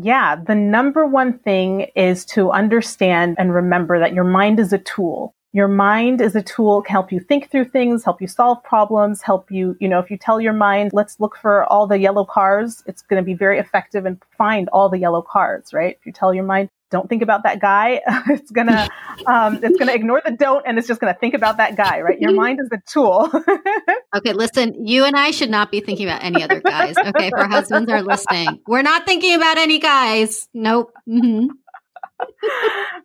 Yeah, 0.00 0.36
the 0.36 0.54
number 0.54 1.04
one 1.04 1.40
thing 1.40 1.88
is 1.96 2.24
to 2.26 2.52
understand 2.52 3.34
and 3.36 3.52
remember 3.52 3.98
that 3.98 4.14
your 4.14 4.22
mind 4.22 4.60
is 4.60 4.72
a 4.72 4.78
tool. 4.78 5.34
Your 5.52 5.66
mind 5.66 6.20
is 6.20 6.36
a 6.36 6.42
tool 6.42 6.84
to 6.84 6.88
help 6.88 7.10
you 7.10 7.18
think 7.18 7.50
through 7.50 7.64
things, 7.64 8.04
help 8.04 8.20
you 8.20 8.28
solve 8.28 8.62
problems, 8.62 9.22
help 9.22 9.50
you, 9.50 9.76
you 9.80 9.88
know, 9.88 9.98
if 9.98 10.08
you 10.08 10.16
tell 10.16 10.40
your 10.40 10.52
mind, 10.52 10.92
let's 10.92 11.18
look 11.18 11.36
for 11.36 11.64
all 11.64 11.88
the 11.88 11.98
yellow 11.98 12.24
cars, 12.24 12.84
it's 12.86 13.02
going 13.02 13.20
to 13.20 13.26
be 13.26 13.34
very 13.34 13.58
effective 13.58 14.06
and 14.06 14.22
find 14.36 14.68
all 14.68 14.88
the 14.88 14.98
yellow 14.98 15.20
cars, 15.20 15.72
right? 15.72 15.96
If 15.98 16.06
you 16.06 16.12
tell 16.12 16.32
your 16.32 16.44
mind, 16.44 16.68
don't 16.90 17.08
think 17.08 17.22
about 17.22 17.42
that 17.42 17.60
guy. 17.60 18.00
it's 18.28 18.50
gonna 18.50 18.88
um, 19.26 19.60
it's 19.62 19.78
gonna 19.78 19.92
ignore 19.92 20.22
the 20.24 20.32
don't 20.32 20.64
and 20.66 20.78
it's 20.78 20.88
just 20.88 21.00
gonna 21.00 21.16
think 21.18 21.34
about 21.34 21.58
that 21.58 21.76
guy, 21.76 22.00
right? 22.00 22.18
Your 22.20 22.32
mind 22.32 22.60
is 22.60 22.68
a 22.72 22.80
tool. 22.90 23.30
okay, 24.16 24.32
listen, 24.32 24.86
you 24.86 25.04
and 25.04 25.16
I 25.16 25.30
should 25.30 25.50
not 25.50 25.70
be 25.70 25.80
thinking 25.80 26.06
about 26.06 26.22
any 26.22 26.42
other 26.42 26.60
guys. 26.60 26.96
Okay, 26.96 27.28
if 27.28 27.34
our 27.34 27.48
husbands 27.48 27.90
are 27.90 28.02
listening, 28.02 28.60
we're 28.66 28.82
not 28.82 29.06
thinking 29.06 29.34
about 29.34 29.58
any 29.58 29.78
guys. 29.78 30.48
Nope. 30.54 30.92
Mm-hmm. 31.08 31.48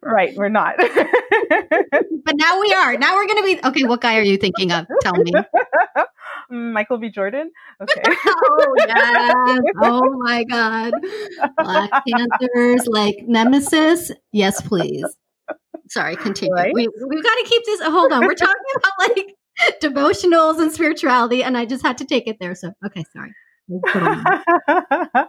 right, 0.01 0.35
we're 0.35 0.49
not. 0.49 0.75
but 0.77 2.35
now 2.35 2.59
we 2.61 2.73
are. 2.73 2.97
Now 2.97 3.15
we're 3.15 3.27
gonna 3.27 3.43
be 3.43 3.59
okay. 3.63 3.83
What 3.83 4.01
guy 4.01 4.17
are 4.17 4.23
you 4.23 4.37
thinking 4.37 4.71
of? 4.71 4.87
Tell 5.01 5.13
me. 5.13 5.31
Mm, 6.53 6.71
Michael 6.71 6.97
B. 6.97 7.09
Jordan. 7.09 7.51
Okay. 7.81 8.01
oh 8.25 8.73
yes. 8.77 9.59
Oh 9.81 10.13
my 10.19 10.43
God. 10.43 10.93
Black 11.57 11.91
Panthers, 12.07 12.85
like 12.87 13.15
Nemesis. 13.25 14.11
Yes, 14.31 14.61
please. 14.61 15.05
Sorry, 15.89 16.15
continue. 16.15 16.53
Right? 16.53 16.73
We 16.73 16.87
we've 16.87 17.23
got 17.23 17.35
to 17.35 17.45
keep 17.47 17.65
this. 17.65 17.81
hold 17.81 18.11
on. 18.11 18.25
We're 18.25 18.35
talking 18.35 18.55
about 18.75 18.91
like 18.99 19.35
devotionals 19.81 20.61
and 20.61 20.71
spirituality, 20.71 21.43
and 21.43 21.57
I 21.57 21.65
just 21.65 21.83
had 21.83 21.97
to 21.99 22.05
take 22.05 22.27
it 22.27 22.37
there. 22.39 22.53
So 22.55 22.71
okay, 22.85 23.03
sorry. 23.11 23.31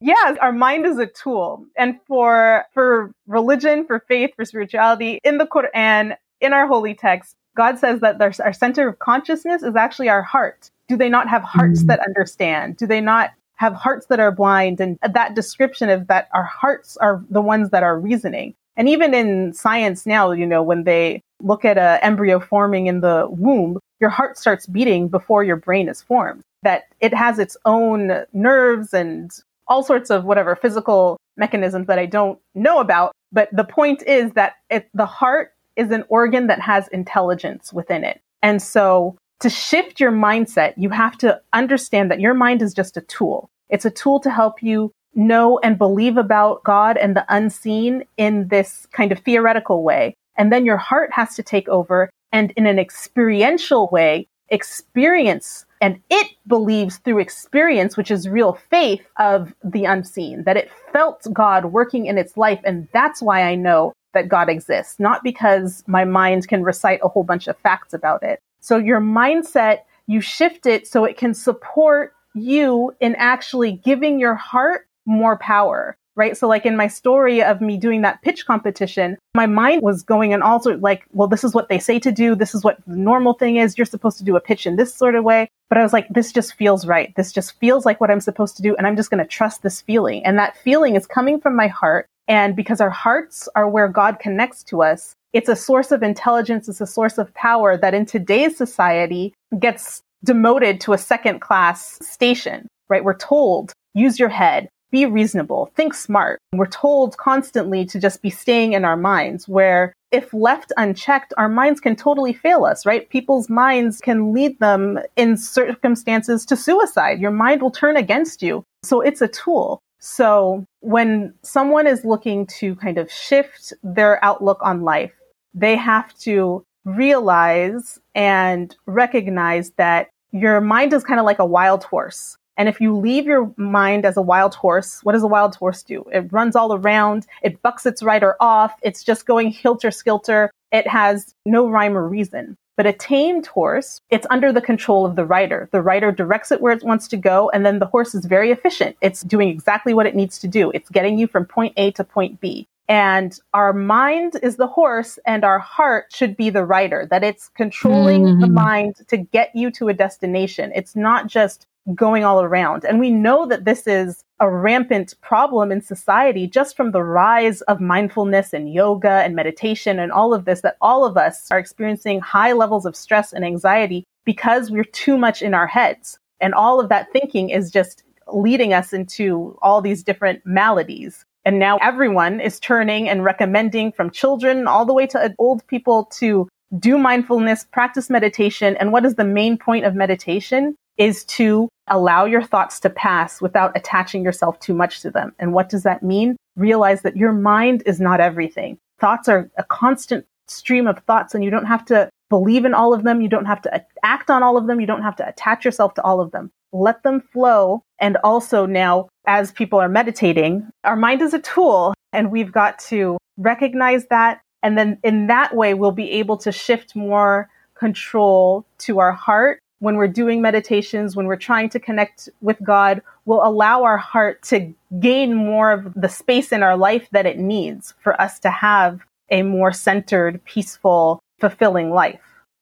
yeah, 0.00 0.34
our 0.40 0.52
mind 0.52 0.86
is 0.86 0.98
a 0.98 1.06
tool. 1.06 1.66
And 1.76 2.00
for 2.06 2.64
for 2.72 3.12
religion, 3.26 3.86
for 3.86 4.02
faith, 4.08 4.30
for 4.34 4.46
spirituality, 4.46 5.20
in 5.24 5.38
the 5.38 5.46
Quran, 5.46 6.16
in 6.40 6.52
our 6.54 6.66
holy 6.66 6.94
text, 6.94 7.36
God 7.56 7.78
says 7.78 8.00
that 8.00 8.20
our 8.20 8.52
center 8.52 8.88
of 8.88 8.98
consciousness 8.98 9.62
is 9.62 9.76
actually 9.76 10.08
our 10.08 10.22
heart. 10.22 10.70
Do 10.88 10.96
they 10.96 11.08
not 11.08 11.28
have 11.28 11.42
hearts 11.42 11.80
mm-hmm. 11.80 11.88
that 11.88 12.00
understand? 12.00 12.76
Do 12.76 12.86
they 12.86 13.00
not 13.00 13.30
have 13.56 13.74
hearts 13.74 14.06
that 14.06 14.20
are 14.20 14.32
blind? 14.32 14.80
And 14.80 14.98
that 15.08 15.34
description 15.34 15.88
of 15.88 16.08
that 16.08 16.28
our 16.32 16.44
hearts 16.44 16.96
are 16.98 17.24
the 17.30 17.40
ones 17.40 17.70
that 17.70 17.82
are 17.82 17.98
reasoning. 17.98 18.54
And 18.76 18.88
even 18.88 19.14
in 19.14 19.52
science 19.52 20.04
now, 20.04 20.32
you 20.32 20.46
know, 20.46 20.62
when 20.62 20.84
they 20.84 21.22
look 21.40 21.64
at 21.64 21.78
an 21.78 22.00
embryo 22.02 22.40
forming 22.40 22.86
in 22.86 23.00
the 23.00 23.26
womb, 23.30 23.78
your 24.00 24.10
heart 24.10 24.36
starts 24.36 24.66
beating 24.66 25.08
before 25.08 25.44
your 25.44 25.56
brain 25.56 25.88
is 25.88 26.02
formed. 26.02 26.42
That 26.62 26.84
it 27.00 27.14
has 27.14 27.38
its 27.38 27.56
own 27.64 28.24
nerves 28.32 28.92
and 28.92 29.30
all 29.68 29.82
sorts 29.82 30.10
of 30.10 30.24
whatever 30.24 30.56
physical 30.56 31.18
mechanisms 31.36 31.86
that 31.86 31.98
I 31.98 32.06
don't 32.06 32.38
know 32.54 32.80
about. 32.80 33.12
But 33.32 33.48
the 33.52 33.64
point 33.64 34.02
is 34.02 34.32
that 34.32 34.54
it, 34.70 34.88
the 34.94 35.06
heart 35.06 35.53
is 35.76 35.90
an 35.90 36.04
organ 36.08 36.46
that 36.46 36.60
has 36.60 36.88
intelligence 36.88 37.72
within 37.72 38.04
it. 38.04 38.20
And 38.42 38.62
so 38.62 39.16
to 39.40 39.50
shift 39.50 40.00
your 40.00 40.12
mindset, 40.12 40.74
you 40.76 40.90
have 40.90 41.18
to 41.18 41.40
understand 41.52 42.10
that 42.10 42.20
your 42.20 42.34
mind 42.34 42.62
is 42.62 42.74
just 42.74 42.96
a 42.96 43.02
tool. 43.02 43.48
It's 43.68 43.84
a 43.84 43.90
tool 43.90 44.20
to 44.20 44.30
help 44.30 44.62
you 44.62 44.92
know 45.14 45.58
and 45.62 45.78
believe 45.78 46.16
about 46.16 46.64
God 46.64 46.96
and 46.96 47.16
the 47.16 47.24
unseen 47.28 48.04
in 48.16 48.48
this 48.48 48.86
kind 48.92 49.12
of 49.12 49.20
theoretical 49.20 49.82
way. 49.82 50.14
And 50.36 50.52
then 50.52 50.66
your 50.66 50.76
heart 50.76 51.12
has 51.12 51.36
to 51.36 51.42
take 51.42 51.68
over 51.68 52.10
and 52.32 52.52
in 52.56 52.66
an 52.66 52.78
experiential 52.78 53.88
way, 53.92 54.26
experience 54.48 55.64
and 55.84 56.00
it 56.08 56.28
believes 56.46 56.96
through 56.96 57.18
experience, 57.18 57.94
which 57.94 58.10
is 58.10 58.26
real 58.26 58.54
faith 58.70 59.06
of 59.18 59.54
the 59.62 59.84
unseen, 59.84 60.44
that 60.44 60.56
it 60.56 60.70
felt 60.94 61.26
God 61.30 61.66
working 61.66 62.06
in 62.06 62.16
its 62.16 62.38
life. 62.38 62.60
And 62.64 62.88
that's 62.94 63.20
why 63.20 63.42
I 63.42 63.54
know 63.54 63.92
that 64.14 64.28
God 64.28 64.48
exists, 64.48 64.98
not 64.98 65.22
because 65.22 65.84
my 65.86 66.04
mind 66.04 66.48
can 66.48 66.62
recite 66.62 67.00
a 67.02 67.08
whole 67.08 67.24
bunch 67.24 67.46
of 67.46 67.56
facts 67.58 67.92
about 67.92 68.22
it. 68.22 68.40
So 68.60 68.78
your 68.78 69.00
mindset, 69.00 69.80
you 70.06 70.20
shift 70.20 70.66
it 70.66 70.86
so 70.86 71.04
it 71.04 71.16
can 71.16 71.34
support 71.34 72.14
you 72.34 72.94
in 73.00 73.14
actually 73.16 73.72
giving 73.72 74.18
your 74.18 74.34
heart 74.34 74.86
more 75.06 75.36
power 75.38 75.96
right? 76.16 76.36
So 76.36 76.46
like 76.46 76.64
in 76.64 76.76
my 76.76 76.86
story 76.86 77.42
of 77.42 77.60
me 77.60 77.76
doing 77.76 78.02
that 78.02 78.22
pitch 78.22 78.46
competition, 78.46 79.18
my 79.34 79.46
mind 79.46 79.82
was 79.82 80.02
going 80.02 80.32
in 80.32 80.42
all 80.42 80.60
sorts 80.60 80.82
like, 80.82 81.04
well, 81.12 81.28
this 81.28 81.44
is 81.44 81.54
what 81.54 81.68
they 81.68 81.78
say 81.78 81.98
to 81.98 82.12
do. 82.12 82.34
This 82.34 82.54
is 82.54 82.62
what 82.62 82.78
the 82.86 82.96
normal 82.96 83.34
thing 83.34 83.56
is. 83.56 83.76
You're 83.76 83.84
supposed 83.84 84.18
to 84.18 84.24
do 84.24 84.36
a 84.36 84.40
pitch 84.40 84.66
in 84.66 84.76
this 84.76 84.94
sort 84.94 85.14
of 85.14 85.24
way. 85.24 85.48
But 85.68 85.78
I 85.78 85.82
was 85.82 85.92
like, 85.92 86.08
this 86.08 86.30
just 86.30 86.54
feels 86.54 86.86
right. 86.86 87.14
This 87.16 87.32
just 87.32 87.58
feels 87.58 87.84
like 87.84 88.00
what 88.00 88.10
I'm 88.10 88.20
supposed 88.20 88.56
to 88.56 88.62
do. 88.62 88.76
And 88.76 88.86
I'm 88.86 88.96
just 88.96 89.10
going 89.10 89.22
to 89.22 89.28
trust 89.28 89.62
this 89.62 89.80
feeling. 89.80 90.24
And 90.24 90.38
that 90.38 90.56
feeling 90.58 90.94
is 90.94 91.06
coming 91.06 91.40
from 91.40 91.56
my 91.56 91.66
heart. 91.66 92.06
And 92.28 92.56
because 92.56 92.80
our 92.80 92.90
hearts 92.90 93.48
are 93.54 93.68
where 93.68 93.88
God 93.88 94.18
connects 94.18 94.62
to 94.64 94.82
us, 94.82 95.14
it's 95.32 95.48
a 95.48 95.56
source 95.56 95.90
of 95.90 96.02
intelligence, 96.02 96.68
it's 96.68 96.80
a 96.80 96.86
source 96.86 97.18
of 97.18 97.32
power 97.34 97.76
that 97.76 97.94
in 97.94 98.06
today's 98.06 98.56
society 98.56 99.34
gets 99.58 100.02
demoted 100.24 100.80
to 100.80 100.92
a 100.92 100.98
second 100.98 101.40
class 101.40 101.98
station, 102.06 102.68
right? 102.88 103.04
We're 103.04 103.16
told, 103.16 103.72
use 103.94 104.18
your 104.18 104.28
head, 104.28 104.68
be 104.90 105.06
reasonable, 105.06 105.70
think 105.74 105.92
smart. 105.92 106.38
We're 106.52 106.66
told 106.66 107.16
constantly 107.16 107.84
to 107.86 107.98
just 107.98 108.22
be 108.22 108.30
staying 108.30 108.74
in 108.74 108.84
our 108.84 108.96
minds 108.96 109.48
where 109.48 109.92
if 110.12 110.32
left 110.32 110.72
unchecked, 110.76 111.34
our 111.36 111.48
minds 111.48 111.80
can 111.80 111.96
totally 111.96 112.32
fail 112.32 112.64
us, 112.64 112.86
right? 112.86 113.08
People's 113.10 113.50
minds 113.50 114.00
can 114.00 114.32
lead 114.32 114.56
them 114.60 115.00
in 115.16 115.36
circumstances 115.36 116.46
to 116.46 116.56
suicide. 116.56 117.18
Your 117.18 117.32
mind 117.32 117.60
will 117.60 117.72
turn 117.72 117.96
against 117.96 118.40
you. 118.40 118.62
So 118.84 119.00
it's 119.00 119.20
a 119.20 119.26
tool. 119.26 119.80
So 120.06 120.66
when 120.80 121.32
someone 121.40 121.86
is 121.86 122.04
looking 122.04 122.46
to 122.58 122.76
kind 122.76 122.98
of 122.98 123.10
shift 123.10 123.72
their 123.82 124.22
outlook 124.22 124.58
on 124.60 124.82
life, 124.82 125.14
they 125.54 125.76
have 125.76 126.12
to 126.18 126.62
realize 126.84 127.98
and 128.14 128.76
recognize 128.84 129.70
that 129.78 130.10
your 130.30 130.60
mind 130.60 130.92
is 130.92 131.04
kind 131.04 131.18
of 131.18 131.24
like 131.24 131.38
a 131.38 131.46
wild 131.46 131.84
horse. 131.84 132.36
And 132.58 132.68
if 132.68 132.82
you 132.82 132.94
leave 132.94 133.24
your 133.24 133.50
mind 133.56 134.04
as 134.04 134.18
a 134.18 134.22
wild 134.22 134.54
horse, 134.54 135.00
what 135.04 135.12
does 135.12 135.22
a 135.22 135.26
wild 135.26 135.54
horse 135.56 135.82
do? 135.82 136.04
It 136.12 136.30
runs 136.30 136.54
all 136.54 136.74
around, 136.74 137.26
it 137.42 137.62
bucks 137.62 137.86
its 137.86 138.02
rider 138.02 138.36
off, 138.40 138.74
it's 138.82 139.04
just 139.04 139.24
going 139.24 139.52
hilter 139.52 139.90
skelter. 139.90 140.50
It 140.70 140.86
has 140.86 141.34
no 141.46 141.70
rhyme 141.70 141.96
or 141.96 142.06
reason. 142.06 142.58
But 142.76 142.86
a 142.86 142.92
tamed 142.92 143.46
horse, 143.46 144.00
it's 144.10 144.26
under 144.30 144.52
the 144.52 144.60
control 144.60 145.06
of 145.06 145.14
the 145.14 145.24
rider. 145.24 145.68
The 145.70 145.82
rider 145.82 146.10
directs 146.10 146.50
it 146.50 146.60
where 146.60 146.72
it 146.72 146.82
wants 146.82 147.06
to 147.08 147.16
go, 147.16 147.50
and 147.50 147.64
then 147.64 147.78
the 147.78 147.86
horse 147.86 148.14
is 148.14 148.24
very 148.24 148.50
efficient. 148.50 148.96
It's 149.00 149.22
doing 149.22 149.48
exactly 149.48 149.94
what 149.94 150.06
it 150.06 150.16
needs 150.16 150.38
to 150.40 150.48
do. 150.48 150.70
It's 150.72 150.90
getting 150.90 151.18
you 151.18 151.26
from 151.28 151.46
point 151.46 151.74
A 151.76 151.92
to 151.92 152.04
point 152.04 152.40
B. 152.40 152.66
And 152.88 153.38
our 153.54 153.72
mind 153.72 154.36
is 154.42 154.56
the 154.56 154.66
horse 154.66 155.18
and 155.24 155.42
our 155.42 155.58
heart 155.58 156.06
should 156.12 156.36
be 156.36 156.50
the 156.50 156.64
rider, 156.64 157.06
that 157.10 157.24
it's 157.24 157.48
controlling 157.48 158.24
mm-hmm. 158.24 158.40
the 158.40 158.48
mind 158.48 158.96
to 159.08 159.16
get 159.16 159.54
you 159.54 159.70
to 159.72 159.88
a 159.88 159.94
destination. 159.94 160.70
It's 160.74 160.94
not 160.94 161.26
just 161.26 161.66
going 161.94 162.24
all 162.24 162.42
around. 162.42 162.84
And 162.84 162.98
we 162.98 163.10
know 163.10 163.46
that 163.46 163.64
this 163.64 163.86
is 163.86 164.22
a 164.40 164.50
rampant 164.50 165.14
problem 165.20 165.70
in 165.70 165.80
society 165.80 166.46
just 166.46 166.76
from 166.76 166.92
the 166.92 167.02
rise 167.02 167.60
of 167.62 167.80
mindfulness 167.80 168.52
and 168.52 168.72
yoga 168.72 169.22
and 169.22 169.34
meditation 169.36 169.98
and 169.98 170.10
all 170.10 170.32
of 170.32 170.44
this, 170.44 170.62
that 170.62 170.76
all 170.80 171.04
of 171.04 171.16
us 171.16 171.46
are 171.50 171.58
experiencing 171.58 172.20
high 172.20 172.52
levels 172.52 172.86
of 172.86 172.96
stress 172.96 173.32
and 173.32 173.44
anxiety 173.44 174.04
because 174.24 174.70
we're 174.70 174.84
too 174.84 175.18
much 175.18 175.42
in 175.42 175.52
our 175.52 175.66
heads. 175.66 176.18
And 176.40 176.54
all 176.54 176.80
of 176.80 176.88
that 176.88 177.12
thinking 177.12 177.50
is 177.50 177.70
just 177.70 178.02
leading 178.32 178.72
us 178.72 178.92
into 178.92 179.58
all 179.60 179.82
these 179.82 180.02
different 180.02 180.40
maladies. 180.44 181.26
And 181.44 181.58
now 181.58 181.76
everyone 181.82 182.40
is 182.40 182.58
turning 182.58 183.08
and 183.08 183.22
recommending 183.22 183.92
from 183.92 184.10
children 184.10 184.66
all 184.66 184.86
the 184.86 184.94
way 184.94 185.06
to 185.08 185.34
old 185.38 185.66
people 185.66 186.06
to 186.16 186.48
do 186.78 186.96
mindfulness, 186.96 187.66
practice 187.70 188.08
meditation. 188.08 188.76
And 188.78 188.92
what 188.92 189.04
is 189.04 189.16
the 189.16 189.24
main 189.24 189.58
point 189.58 189.84
of 189.84 189.94
meditation? 189.94 190.76
Is 190.96 191.24
to 191.24 191.68
allow 191.88 192.24
your 192.24 192.42
thoughts 192.42 192.80
to 192.80 192.90
pass 192.90 193.40
without 193.40 193.76
attaching 193.76 194.22
yourself 194.22 194.58
too 194.60 194.74
much 194.74 195.00
to 195.02 195.10
them. 195.10 195.34
And 195.38 195.52
what 195.52 195.68
does 195.68 195.82
that 195.82 196.02
mean? 196.02 196.36
Realize 196.56 197.02
that 197.02 197.16
your 197.16 197.32
mind 197.32 197.82
is 197.84 198.00
not 198.00 198.20
everything. 198.20 198.78
Thoughts 199.00 199.28
are 199.28 199.50
a 199.58 199.64
constant 199.64 200.24
stream 200.46 200.86
of 200.86 200.98
thoughts, 201.00 201.34
and 201.34 201.42
you 201.42 201.50
don't 201.50 201.66
have 201.66 201.84
to 201.86 202.08
believe 202.30 202.64
in 202.64 202.74
all 202.74 202.94
of 202.94 203.02
them. 203.02 203.20
You 203.20 203.28
don't 203.28 203.44
have 203.46 203.60
to 203.62 203.84
act 204.02 204.30
on 204.30 204.42
all 204.42 204.56
of 204.56 204.66
them. 204.66 204.80
You 204.80 204.86
don't 204.86 205.02
have 205.02 205.16
to 205.16 205.28
attach 205.28 205.64
yourself 205.64 205.94
to 205.94 206.02
all 206.02 206.20
of 206.20 206.30
them. 206.30 206.50
Let 206.72 207.02
them 207.02 207.20
flow. 207.20 207.82
And 207.98 208.16
also 208.24 208.66
now, 208.66 209.08
as 209.26 209.52
people 209.52 209.80
are 209.80 209.88
meditating, 209.88 210.68
our 210.84 210.96
mind 210.96 211.22
is 211.22 211.34
a 211.34 211.38
tool, 211.40 211.94
and 212.12 212.30
we've 212.30 212.52
got 212.52 212.78
to 212.90 213.18
recognize 213.36 214.06
that. 214.06 214.40
And 214.62 214.78
then 214.78 214.98
in 215.02 215.26
that 215.26 215.54
way, 215.54 215.74
we'll 215.74 215.92
be 215.92 216.10
able 216.12 216.36
to 216.38 216.52
shift 216.52 216.96
more 216.96 217.48
control 217.74 218.64
to 218.78 219.00
our 219.00 219.12
heart 219.12 219.60
when 219.78 219.96
we're 219.96 220.08
doing 220.08 220.40
meditations, 220.40 221.16
when 221.16 221.26
we're 221.26 221.36
trying 221.36 221.68
to 221.70 221.80
connect 221.80 222.28
with 222.40 222.62
God, 222.62 223.02
will 223.24 223.44
allow 223.44 223.82
our 223.82 223.98
heart 223.98 224.42
to 224.44 224.72
gain 225.00 225.34
more 225.34 225.72
of 225.72 225.92
the 225.94 226.08
space 226.08 226.52
in 226.52 226.62
our 226.62 226.76
life 226.76 227.08
that 227.12 227.26
it 227.26 227.38
needs 227.38 227.94
for 228.00 228.20
us 228.20 228.38
to 228.40 228.50
have 228.50 229.00
a 229.30 229.42
more 229.42 229.72
centered, 229.72 230.44
peaceful, 230.44 231.20
fulfilling 231.38 231.90
life. 231.90 232.20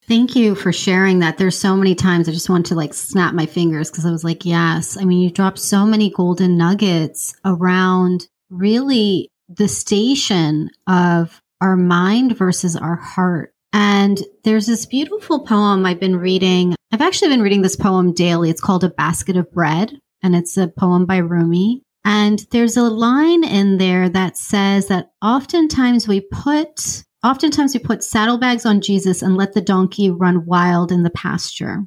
Thank 0.09 0.35
you 0.35 0.57
for 0.57 0.73
sharing 0.73 1.21
that. 1.21 1.39
There's 1.39 1.57
so 1.57 1.77
many 1.77 1.95
times 1.95 2.29
I 2.29 2.33
just 2.33 2.51
want 2.51 2.67
to 2.67 2.75
like 2.75 2.93
snap 2.93 3.35
my 3.35 3.47
fingers 3.47 3.91
because 3.91 4.05
I 4.05 4.11
was 4.11 4.25
like, 4.25 4.45
yes. 4.45 4.97
I 4.97 5.05
mean, 5.05 5.21
you 5.21 5.31
dropped 5.31 5.61
so 5.61 5.87
many 5.87 6.11
golden 6.11 6.57
nuggets 6.57 7.35
around 7.45 8.27
really 8.51 9.29
the 9.49 9.69
station 9.69 10.71
of 10.89 11.41
our 11.61 11.77
mind 11.77 12.37
versus 12.37 12.75
our 12.75 12.97
heart. 12.97 13.52
And 13.73 14.21
there's 14.45 14.67
this 14.67 14.87
beautiful 14.87 15.41
poem 15.41 15.87
I've 15.87 16.01
been 16.01 16.17
reading. 16.17 16.75
I've 16.93 17.01
actually 17.01 17.29
been 17.29 17.43
reading 17.43 17.63
this 17.63 17.77
poem 17.77 18.13
daily. 18.13 18.51
It's 18.51 18.61
called 18.61 18.85
A 18.85 18.91
Basket 18.91 19.37
of 19.37 19.51
Bread, 19.53 19.99
and 20.23 20.37
it's 20.37 20.57
a 20.57 20.69
poem 20.69 21.07
by 21.07 21.19
Rumi. 21.19 21.83
And 22.05 22.45
there's 22.51 22.77
a 22.77 22.83
line 22.83 23.45
in 23.45 23.79
there 23.79 24.09
that 24.09 24.37
says 24.37 24.89
that 24.89 25.13
oftentimes 25.23 26.09
we 26.09 26.21
put 26.21 27.05
oftentimes 27.25 27.73
we 27.73 27.81
put 27.81 28.03
saddlebags 28.03 28.67
on 28.67 28.81
Jesus 28.81 29.23
and 29.23 29.37
let 29.37 29.55
the 29.55 29.61
donkey 29.61 30.11
run 30.11 30.45
wild 30.45 30.91
in 30.91 31.05
the 31.05 31.11
pasture. 31.11 31.85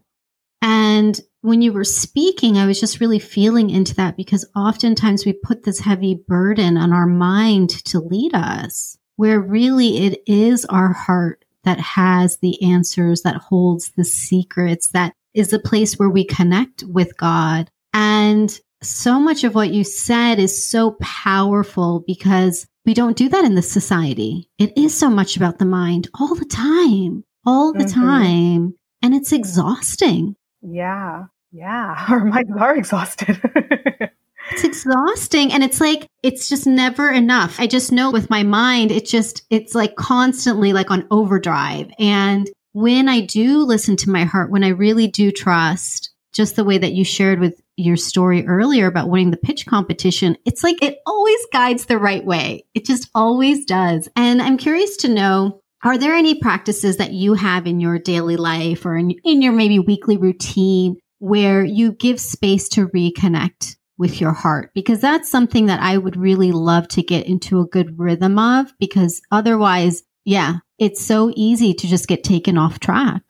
And 0.61 1.19
when 1.41 1.61
you 1.61 1.73
were 1.73 1.83
speaking, 1.83 2.57
I 2.57 2.65
was 2.65 2.79
just 2.79 2.99
really 2.99 3.19
feeling 3.19 3.69
into 3.69 3.93
that 3.95 4.17
because 4.17 4.49
oftentimes 4.55 5.25
we 5.25 5.33
put 5.33 5.63
this 5.63 5.79
heavy 5.79 6.15
burden 6.27 6.77
on 6.77 6.91
our 6.91 7.05
mind 7.05 7.69
to 7.85 7.99
lead 7.99 8.33
us, 8.33 8.97
where 9.15 9.39
really 9.39 10.05
it 10.05 10.23
is 10.25 10.65
our 10.65 10.93
heart 10.93 11.44
that 11.65 11.79
has 11.79 12.37
the 12.37 12.61
answers, 12.63 13.21
that 13.21 13.35
holds 13.35 13.91
the 13.91 14.05
secrets, 14.05 14.89
that 14.89 15.13
is 15.33 15.49
the 15.49 15.59
place 15.59 15.95
where 15.95 16.09
we 16.09 16.25
connect 16.25 16.83
with 16.83 17.17
God. 17.17 17.69
And 17.93 18.57
so 18.81 19.19
much 19.19 19.43
of 19.43 19.55
what 19.55 19.73
you 19.73 19.83
said 19.83 20.39
is 20.39 20.67
so 20.67 20.95
powerful 21.01 22.03
because 22.07 22.67
we 22.85 22.93
don't 22.93 23.17
do 23.17 23.29
that 23.29 23.45
in 23.45 23.55
this 23.55 23.71
society. 23.71 24.49
It 24.59 24.77
is 24.77 24.97
so 24.97 25.09
much 25.09 25.35
about 25.35 25.59
the 25.59 25.65
mind 25.65 26.07
all 26.19 26.35
the 26.35 26.45
time, 26.45 27.23
all 27.45 27.73
the 27.73 27.85
mm-hmm. 27.85 28.01
time. 28.01 28.73
And 29.01 29.13
it's 29.13 29.31
exhausting. 29.31 30.35
Yeah. 30.61 31.25
Yeah. 31.51 32.05
Our 32.09 32.25
minds 32.25 32.51
are 32.59 32.75
exhausted. 32.75 33.41
it's 34.55 34.63
exhausting 34.63 35.51
and 35.51 35.63
it's 35.63 35.81
like 35.81 36.07
it's 36.23 36.47
just 36.47 36.65
never 36.65 37.11
enough. 37.11 37.59
I 37.59 37.67
just 37.67 37.91
know 37.91 38.11
with 38.11 38.29
my 38.29 38.43
mind 38.43 38.91
it 38.91 39.05
just 39.05 39.43
it's 39.49 39.75
like 39.75 39.95
constantly 39.95 40.71
like 40.71 40.91
on 40.91 41.05
overdrive. 41.11 41.91
And 41.99 42.49
when 42.75 43.07
i 43.07 43.21
do 43.21 43.59
listen 43.59 43.95
to 43.95 44.09
my 44.09 44.25
heart 44.25 44.51
when 44.51 44.61
i 44.61 44.67
really 44.67 45.07
do 45.07 45.31
trust 45.31 46.11
just 46.33 46.57
the 46.57 46.63
way 46.65 46.77
that 46.77 46.91
you 46.91 47.05
shared 47.05 47.39
with 47.39 47.61
your 47.77 47.95
story 47.95 48.45
earlier 48.45 48.85
about 48.85 49.09
winning 49.09 49.31
the 49.31 49.37
pitch 49.37 49.65
competition 49.65 50.35
it's 50.43 50.61
like 50.61 50.83
it 50.83 50.97
always 51.05 51.39
guides 51.53 51.85
the 51.85 51.97
right 51.97 52.25
way. 52.25 52.65
It 52.73 52.85
just 52.85 53.09
always 53.15 53.65
does. 53.65 54.09
And 54.17 54.41
i'm 54.41 54.57
curious 54.57 54.97
to 54.97 55.07
know 55.07 55.61
are 55.83 55.97
there 55.97 56.15
any 56.15 56.35
practices 56.35 56.97
that 56.97 57.13
you 57.13 57.35
have 57.35 57.65
in 57.65 57.79
your 57.79 57.97
daily 57.97 58.35
life 58.35 58.85
or 58.85 58.97
in, 58.97 59.11
in 59.23 59.41
your 59.41 59.53
maybe 59.53 59.79
weekly 59.79 60.17
routine 60.17 60.97
where 61.19 61.63
you 61.63 61.93
give 61.93 62.19
space 62.19 62.67
to 62.69 62.87
reconnect 62.87 63.77
with 63.97 64.19
your 64.19 64.33
heart 64.33 64.71
because 64.73 64.99
that's 64.99 65.29
something 65.29 65.67
that 65.67 65.81
I 65.81 65.97
would 65.97 66.17
really 66.17 66.51
love 66.51 66.87
to 66.89 67.03
get 67.03 67.25
into 67.25 67.59
a 67.59 67.67
good 67.67 67.97
rhythm 67.99 68.37
of 68.37 68.73
because 68.79 69.21
otherwise, 69.31 70.03
yeah, 70.25 70.57
it's 70.77 71.03
so 71.03 71.31
easy 71.35 71.73
to 71.73 71.87
just 71.87 72.07
get 72.07 72.23
taken 72.23 72.57
off 72.57 72.79
track. 72.79 73.23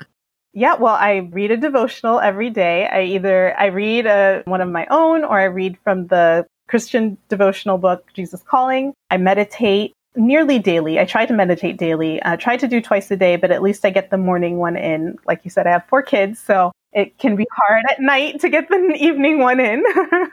Yeah, 0.54 0.76
well, 0.76 0.96
I 0.96 1.30
read 1.32 1.52
a 1.52 1.58
devotional 1.58 2.20
every 2.20 2.50
day. 2.50 2.88
I 2.88 3.04
either 3.04 3.54
I 3.60 3.66
read 3.66 4.06
a, 4.06 4.42
one 4.46 4.62
of 4.62 4.70
my 4.70 4.88
own 4.90 5.26
or 5.26 5.38
I 5.38 5.46
read 5.46 5.78
from 5.84 6.08
the 6.08 6.46
Christian 6.68 7.18
devotional 7.28 7.78
book 7.78 8.06
Jesus 8.14 8.42
Calling. 8.42 8.94
I 9.12 9.18
meditate 9.18 9.94
nearly 10.16 10.60
daily. 10.60 10.98
I 10.98 11.06
try 11.06 11.26
to 11.26 11.34
meditate 11.34 11.78
daily. 11.78 12.22
I 12.24 12.38
try 12.38 12.58
to 12.58 12.68
do 12.68 12.82
twice 12.82 13.12
a 13.12 13.18
day, 13.18 13.36
but 13.36 13.52
at 13.52 13.62
least 13.62 13.86
I 13.86 13.90
get 13.90 14.10
the 14.10 14.18
morning 14.18 14.58
one 14.58 14.78
in. 14.78 15.18
Like 15.28 15.42
you 15.44 15.52
said, 15.52 15.68
I 15.68 15.72
have 15.72 15.88
four 15.88 16.02
kids, 16.02 16.40
so 16.40 16.72
it 16.96 17.18
can 17.20 17.36
be 17.36 17.46
hard 17.52 17.84
at 17.92 18.00
night 18.00 18.40
to 18.40 18.50
get 18.50 18.70
the 18.70 18.96
evening 19.00 19.40
one 19.40 19.60
in. 19.60 19.84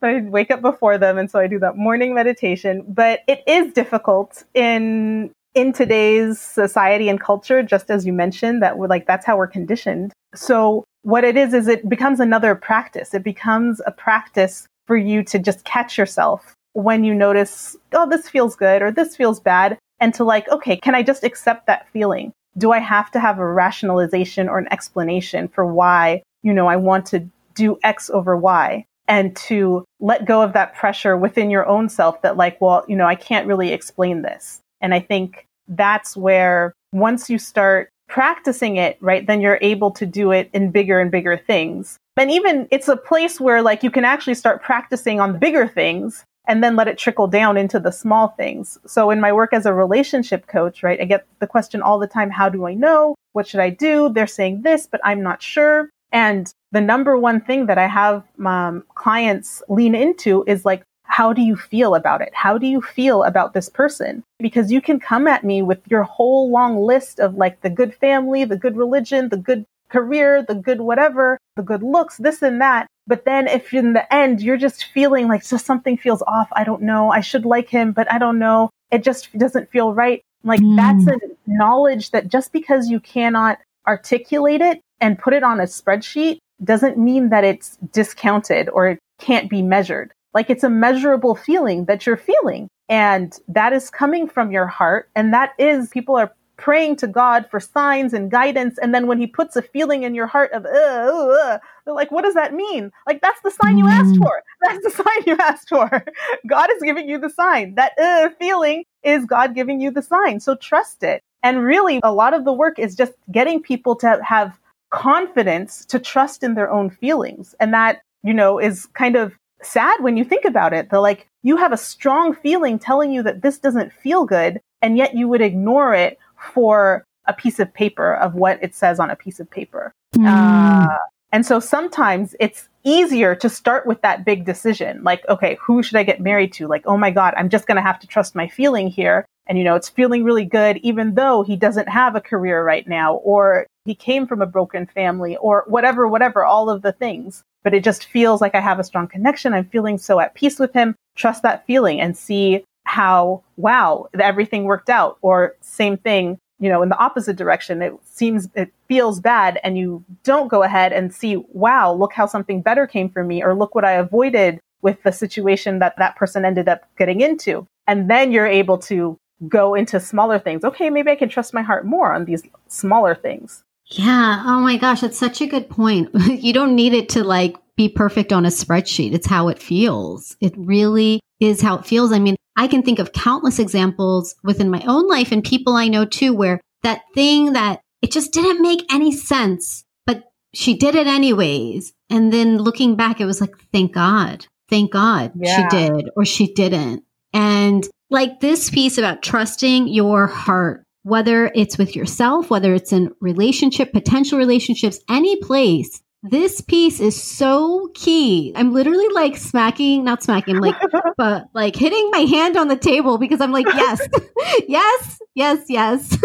but 0.00 0.10
I 0.10 0.20
wake 0.22 0.50
up 0.50 0.62
before 0.62 0.96
them, 0.96 1.18
and 1.18 1.30
so 1.30 1.38
I 1.38 1.46
do 1.46 1.58
that 1.58 1.76
morning 1.76 2.14
meditation. 2.14 2.84
But 2.88 3.20
it 3.26 3.42
is 3.46 3.72
difficult 3.74 4.44
in 4.54 5.32
in 5.52 5.72
today's 5.72 6.40
society 6.40 7.08
and 7.08 7.20
culture, 7.20 7.62
just 7.62 7.90
as 7.90 8.06
you 8.06 8.12
mentioned, 8.12 8.62
that 8.62 8.78
we're 8.78 8.86
like 8.86 9.06
that's 9.06 9.26
how 9.26 9.36
we're 9.36 9.48
conditioned. 9.48 10.12
So 10.34 10.84
what 11.02 11.24
it 11.24 11.36
is 11.36 11.52
is 11.52 11.66
it 11.66 11.88
becomes 11.88 12.20
another 12.20 12.54
practice. 12.54 13.12
It 13.12 13.24
becomes 13.24 13.80
a 13.86 13.90
practice 13.90 14.68
for 14.86 14.96
you 14.96 15.24
to 15.24 15.38
just 15.38 15.64
catch 15.64 15.98
yourself 15.98 16.54
when 16.72 17.02
you 17.02 17.14
notice, 17.14 17.76
oh, 17.92 18.08
this 18.08 18.28
feels 18.28 18.54
good 18.54 18.80
or 18.80 18.92
this 18.92 19.16
feels 19.16 19.40
bad, 19.40 19.76
and 19.98 20.14
to 20.14 20.22
like, 20.22 20.48
okay, 20.50 20.76
can 20.76 20.94
I 20.94 21.02
just 21.02 21.24
accept 21.24 21.66
that 21.66 21.88
feeling? 21.88 22.32
Do 22.58 22.72
I 22.72 22.78
have 22.78 23.10
to 23.12 23.20
have 23.20 23.38
a 23.38 23.46
rationalization 23.46 24.48
or 24.48 24.58
an 24.58 24.68
explanation 24.72 25.48
for 25.48 25.66
why, 25.66 26.22
you 26.42 26.52
know, 26.52 26.66
I 26.66 26.76
want 26.76 27.06
to 27.06 27.28
do 27.54 27.78
X 27.82 28.10
over 28.10 28.36
Y? 28.36 28.84
And 29.08 29.34
to 29.36 29.84
let 29.98 30.24
go 30.24 30.40
of 30.40 30.52
that 30.52 30.74
pressure 30.74 31.16
within 31.16 31.50
your 31.50 31.66
own 31.66 31.88
self 31.88 32.22
that, 32.22 32.36
like, 32.36 32.60
well, 32.60 32.84
you 32.86 32.94
know, 32.94 33.06
I 33.06 33.16
can't 33.16 33.46
really 33.46 33.72
explain 33.72 34.22
this. 34.22 34.60
And 34.80 34.94
I 34.94 35.00
think 35.00 35.46
that's 35.66 36.16
where 36.16 36.72
once 36.92 37.28
you 37.28 37.38
start 37.38 37.90
practicing 38.08 38.76
it, 38.76 38.98
right, 39.00 39.26
then 39.26 39.40
you're 39.40 39.58
able 39.62 39.90
to 39.92 40.06
do 40.06 40.32
it 40.32 40.50
in 40.52 40.70
bigger 40.70 41.00
and 41.00 41.10
bigger 41.10 41.36
things. 41.36 41.98
And 42.16 42.30
even 42.30 42.68
it's 42.70 42.88
a 42.88 42.96
place 42.96 43.40
where 43.40 43.62
like 43.62 43.82
you 43.82 43.90
can 43.90 44.04
actually 44.04 44.34
start 44.34 44.62
practicing 44.62 45.20
on 45.20 45.32
the 45.32 45.38
bigger 45.38 45.66
things 45.66 46.24
and 46.46 46.62
then 46.62 46.76
let 46.76 46.88
it 46.88 46.98
trickle 46.98 47.26
down 47.26 47.56
into 47.56 47.78
the 47.78 47.92
small 47.92 48.28
things. 48.28 48.78
So 48.86 49.10
in 49.10 49.20
my 49.20 49.32
work 49.32 49.52
as 49.52 49.66
a 49.66 49.74
relationship 49.74 50.46
coach, 50.46 50.82
right, 50.82 51.00
I 51.00 51.04
get 51.04 51.26
the 51.38 51.46
question 51.46 51.82
all 51.82 51.98
the 51.98 52.06
time, 52.06 52.30
how 52.30 52.48
do 52.48 52.66
I 52.66 52.74
know? 52.74 53.14
What 53.32 53.46
should 53.46 53.60
I 53.60 53.70
do? 53.70 54.08
They're 54.08 54.26
saying 54.26 54.62
this, 54.62 54.88
but 54.90 55.00
I'm 55.04 55.22
not 55.22 55.42
sure. 55.42 55.90
And 56.12 56.52
the 56.72 56.80
number 56.80 57.16
one 57.16 57.40
thing 57.40 57.66
that 57.66 57.78
I 57.78 57.86
have 57.86 58.24
um, 58.44 58.84
clients 58.94 59.62
lean 59.68 59.94
into 59.94 60.44
is 60.46 60.64
like, 60.64 60.82
how 61.04 61.32
do 61.32 61.42
you 61.42 61.56
feel 61.56 61.96
about 61.96 62.20
it? 62.20 62.30
How 62.34 62.56
do 62.56 62.66
you 62.66 62.80
feel 62.80 63.24
about 63.24 63.52
this 63.52 63.68
person? 63.68 64.22
Because 64.38 64.70
you 64.70 64.80
can 64.80 65.00
come 65.00 65.26
at 65.26 65.42
me 65.42 65.60
with 65.60 65.80
your 65.88 66.04
whole 66.04 66.50
long 66.50 66.76
list 66.76 67.18
of 67.18 67.34
like 67.34 67.60
the 67.62 67.70
good 67.70 67.94
family, 67.94 68.44
the 68.44 68.56
good 68.56 68.76
religion, 68.76 69.28
the 69.28 69.36
good 69.36 69.66
career, 69.88 70.44
the 70.46 70.54
good 70.54 70.80
whatever, 70.80 71.36
the 71.56 71.62
good 71.62 71.82
looks, 71.82 72.16
this 72.18 72.42
and 72.42 72.60
that. 72.60 72.86
But 73.10 73.24
then 73.24 73.48
if 73.48 73.74
in 73.74 73.92
the 73.92 74.14
end 74.14 74.40
you're 74.40 74.56
just 74.56 74.84
feeling 74.84 75.26
like 75.26 75.44
just 75.44 75.66
something 75.66 75.96
feels 75.96 76.22
off, 76.28 76.48
I 76.52 76.62
don't 76.62 76.82
know, 76.82 77.10
I 77.10 77.22
should 77.22 77.44
like 77.44 77.68
him, 77.68 77.90
but 77.90 78.10
I 78.10 78.18
don't 78.18 78.38
know, 78.38 78.70
it 78.92 79.02
just 79.02 79.36
doesn't 79.36 79.72
feel 79.72 79.92
right. 79.92 80.22
Like 80.44 80.60
mm. 80.60 80.76
that's 80.76 81.08
a 81.08 81.18
knowledge 81.44 82.12
that 82.12 82.28
just 82.28 82.52
because 82.52 82.88
you 82.88 83.00
cannot 83.00 83.58
articulate 83.84 84.60
it 84.60 84.80
and 85.00 85.18
put 85.18 85.32
it 85.32 85.42
on 85.42 85.58
a 85.58 85.64
spreadsheet 85.64 86.38
doesn't 86.62 86.98
mean 86.98 87.30
that 87.30 87.42
it's 87.42 87.78
discounted 87.92 88.68
or 88.68 88.90
it 88.90 89.00
can't 89.18 89.50
be 89.50 89.60
measured. 89.60 90.12
Like 90.32 90.48
it's 90.48 90.62
a 90.62 90.70
measurable 90.70 91.34
feeling 91.34 91.86
that 91.86 92.06
you're 92.06 92.16
feeling. 92.16 92.68
And 92.88 93.36
that 93.48 93.72
is 93.72 93.90
coming 93.90 94.28
from 94.28 94.52
your 94.52 94.68
heart. 94.68 95.10
And 95.16 95.34
that 95.34 95.54
is, 95.58 95.88
people 95.88 96.16
are 96.16 96.32
praying 96.60 96.94
to 96.94 97.06
God 97.06 97.46
for 97.50 97.58
signs 97.58 98.12
and 98.12 98.30
guidance. 98.30 98.78
And 98.78 98.94
then 98.94 99.06
when 99.06 99.18
he 99.18 99.26
puts 99.26 99.56
a 99.56 99.62
feeling 99.62 100.02
in 100.02 100.14
your 100.14 100.26
heart 100.26 100.52
of, 100.52 100.66
uh, 100.66 101.58
they're 101.84 101.94
like, 101.94 102.12
what 102.12 102.22
does 102.22 102.34
that 102.34 102.52
mean? 102.52 102.92
Like, 103.06 103.22
that's 103.22 103.40
the 103.40 103.50
sign 103.50 103.78
you 103.78 103.88
asked 103.88 104.14
mm. 104.14 104.22
for. 104.22 104.42
That's 104.62 104.84
the 104.84 104.90
sign 104.90 105.22
you 105.26 105.38
asked 105.40 105.70
for. 105.70 106.04
God 106.46 106.68
is 106.76 106.82
giving 106.82 107.08
you 107.08 107.18
the 107.18 107.30
sign. 107.30 107.76
That 107.76 107.98
uh, 107.98 108.28
feeling 108.38 108.84
is 109.02 109.24
God 109.24 109.54
giving 109.54 109.80
you 109.80 109.90
the 109.90 110.02
sign. 110.02 110.38
So 110.38 110.54
trust 110.54 111.02
it. 111.02 111.22
And 111.42 111.64
really, 111.64 111.98
a 112.02 112.12
lot 112.12 112.34
of 112.34 112.44
the 112.44 112.52
work 112.52 112.78
is 112.78 112.94
just 112.94 113.14
getting 113.32 113.62
people 113.62 113.96
to 113.96 114.20
have 114.22 114.58
confidence 114.90 115.86
to 115.86 115.98
trust 115.98 116.42
in 116.42 116.56
their 116.56 116.70
own 116.70 116.90
feelings. 116.90 117.54
And 117.58 117.72
that, 117.72 118.02
you 118.22 118.34
know, 118.34 118.58
is 118.58 118.84
kind 118.92 119.16
of 119.16 119.32
sad 119.62 120.02
when 120.02 120.18
you 120.18 120.24
think 120.24 120.44
about 120.44 120.74
it. 120.74 120.90
They're 120.90 121.00
like, 121.00 121.26
you 121.42 121.56
have 121.56 121.72
a 121.72 121.78
strong 121.78 122.34
feeling 122.34 122.78
telling 122.78 123.12
you 123.12 123.22
that 123.22 123.40
this 123.40 123.58
doesn't 123.58 123.94
feel 123.94 124.26
good, 124.26 124.60
and 124.82 124.98
yet 124.98 125.14
you 125.14 125.26
would 125.28 125.40
ignore 125.40 125.94
it 125.94 126.18
for 126.40 127.04
a 127.26 127.32
piece 127.32 127.58
of 127.58 127.72
paper 127.72 128.14
of 128.14 128.34
what 128.34 128.58
it 128.62 128.74
says 128.74 128.98
on 128.98 129.10
a 129.10 129.16
piece 129.16 129.40
of 129.40 129.50
paper. 129.50 129.92
Mm. 130.16 130.26
Uh, 130.26 130.96
and 131.32 131.46
so 131.46 131.60
sometimes 131.60 132.34
it's 132.40 132.68
easier 132.82 133.34
to 133.36 133.48
start 133.48 133.86
with 133.86 134.00
that 134.02 134.24
big 134.24 134.44
decision. 134.44 135.04
Like, 135.04 135.26
okay, 135.28 135.56
who 135.60 135.82
should 135.82 135.96
I 135.96 136.02
get 136.02 136.20
married 136.20 136.52
to? 136.54 136.66
Like, 136.66 136.82
oh 136.86 136.96
my 136.96 137.10
God, 137.10 137.34
I'm 137.36 137.50
just 137.50 137.66
going 137.66 137.76
to 137.76 137.82
have 137.82 138.00
to 138.00 138.06
trust 138.06 138.34
my 138.34 138.48
feeling 138.48 138.88
here. 138.88 139.26
And, 139.46 139.58
you 139.58 139.64
know, 139.64 139.74
it's 139.74 139.88
feeling 139.88 140.24
really 140.24 140.44
good, 140.44 140.78
even 140.78 141.14
though 141.14 141.42
he 141.42 141.56
doesn't 141.56 141.88
have 141.88 142.14
a 142.14 142.20
career 142.20 142.64
right 142.64 142.86
now, 142.86 143.14
or 143.16 143.66
he 143.84 143.94
came 143.94 144.26
from 144.26 144.42
a 144.42 144.46
broken 144.46 144.86
family, 144.86 145.36
or 145.36 145.64
whatever, 145.66 146.06
whatever, 146.06 146.44
all 146.44 146.70
of 146.70 146.82
the 146.82 146.92
things. 146.92 147.42
But 147.62 147.74
it 147.74 147.84
just 147.84 148.06
feels 148.06 148.40
like 148.40 148.54
I 148.54 148.60
have 148.60 148.78
a 148.78 148.84
strong 148.84 149.06
connection. 149.08 149.52
I'm 149.52 149.64
feeling 149.64 149.98
so 149.98 150.20
at 150.20 150.34
peace 150.34 150.58
with 150.58 150.72
him. 150.72 150.94
Trust 151.16 151.42
that 151.42 151.66
feeling 151.66 152.00
and 152.00 152.16
see 152.16 152.64
how, 152.84 153.42
wow, 153.56 154.08
everything 154.18 154.64
worked 154.64 154.90
out. 154.90 155.18
Or 155.22 155.56
same 155.60 155.96
thing, 155.96 156.38
you 156.58 156.68
know, 156.68 156.82
in 156.82 156.88
the 156.88 156.98
opposite 156.98 157.36
direction. 157.36 157.82
It 157.82 157.94
seems, 158.04 158.48
it 158.54 158.72
feels 158.88 159.20
bad 159.20 159.60
and 159.62 159.78
you 159.78 160.04
don't 160.24 160.48
go 160.48 160.62
ahead 160.62 160.92
and 160.92 161.14
see, 161.14 161.36
wow, 161.52 161.92
look 161.92 162.12
how 162.12 162.26
something 162.26 162.62
better 162.62 162.86
came 162.86 163.08
for 163.08 163.24
me 163.24 163.42
or 163.42 163.54
look 163.54 163.74
what 163.74 163.84
I 163.84 163.92
avoided 163.92 164.60
with 164.82 165.02
the 165.02 165.12
situation 165.12 165.78
that 165.78 165.96
that 165.98 166.16
person 166.16 166.44
ended 166.44 166.68
up 166.68 166.82
getting 166.96 167.20
into. 167.20 167.66
And 167.86 168.10
then 168.10 168.32
you're 168.32 168.46
able 168.46 168.78
to 168.78 169.18
go 169.48 169.74
into 169.74 170.00
smaller 170.00 170.38
things. 170.38 170.64
Okay, 170.64 170.90
maybe 170.90 171.10
I 171.10 171.16
can 171.16 171.28
trust 171.28 171.54
my 171.54 171.62
heart 171.62 171.86
more 171.86 172.12
on 172.12 172.24
these 172.24 172.42
smaller 172.68 173.14
things. 173.14 173.62
Yeah. 173.86 174.42
Oh 174.46 174.60
my 174.60 174.76
gosh, 174.76 175.00
that's 175.00 175.18
such 175.18 175.40
a 175.40 175.46
good 175.46 175.68
point. 175.68 176.10
you 176.14 176.52
don't 176.52 176.76
need 176.76 176.94
it 176.94 177.08
to 177.10 177.24
like 177.24 177.56
be 177.76 177.88
perfect 177.88 178.32
on 178.32 178.46
a 178.46 178.50
spreadsheet. 178.50 179.12
It's 179.12 179.26
how 179.26 179.48
it 179.48 179.58
feels. 179.58 180.36
It 180.40 180.54
really 180.56 181.20
is 181.40 181.60
how 181.60 181.78
it 181.78 181.86
feels. 181.86 182.12
I 182.12 182.18
mean, 182.18 182.36
I 182.56 182.68
can 182.68 182.82
think 182.82 182.98
of 182.98 183.12
countless 183.12 183.58
examples 183.58 184.34
within 184.42 184.70
my 184.70 184.82
own 184.86 185.08
life 185.08 185.32
and 185.32 185.42
people 185.42 185.74
I 185.74 185.88
know 185.88 186.04
too, 186.04 186.34
where 186.34 186.60
that 186.82 187.02
thing 187.14 187.54
that 187.54 187.80
it 188.02 188.12
just 188.12 188.32
didn't 188.32 188.62
make 188.62 188.92
any 188.92 189.12
sense, 189.12 189.84
but 190.06 190.24
she 190.54 190.76
did 190.76 190.94
it 190.94 191.06
anyways. 191.06 191.92
And 192.08 192.32
then 192.32 192.58
looking 192.58 192.96
back, 192.96 193.20
it 193.20 193.26
was 193.26 193.40
like, 193.40 193.54
thank 193.72 193.92
God, 193.92 194.46
thank 194.68 194.92
God 194.92 195.32
yeah. 195.36 195.68
she 195.70 195.76
did 195.76 196.10
or 196.16 196.24
she 196.24 196.52
didn't. 196.52 197.04
And 197.32 197.88
like 198.10 198.40
this 198.40 198.70
piece 198.70 198.98
about 198.98 199.22
trusting 199.22 199.88
your 199.88 200.26
heart, 200.26 200.84
whether 201.02 201.50
it's 201.54 201.78
with 201.78 201.94
yourself, 201.94 202.50
whether 202.50 202.74
it's 202.74 202.92
in 202.92 203.12
relationship, 203.20 203.92
potential 203.92 204.38
relationships, 204.38 204.98
any 205.08 205.36
place, 205.36 206.02
this 206.22 206.60
piece 206.60 207.00
is 207.00 207.20
so 207.20 207.90
key. 207.94 208.52
I'm 208.54 208.72
literally 208.72 209.08
like 209.08 209.36
smacking, 209.36 210.04
not 210.04 210.22
smacking, 210.22 210.58
like, 210.58 210.76
but 211.16 211.46
like 211.54 211.76
hitting 211.76 212.10
my 212.10 212.20
hand 212.20 212.56
on 212.56 212.68
the 212.68 212.76
table 212.76 213.18
because 213.18 213.40
I'm 213.40 213.52
like, 213.52 213.66
yes, 213.66 214.06
yes, 214.68 215.18
yes, 215.34 215.64
yes. 215.68 216.18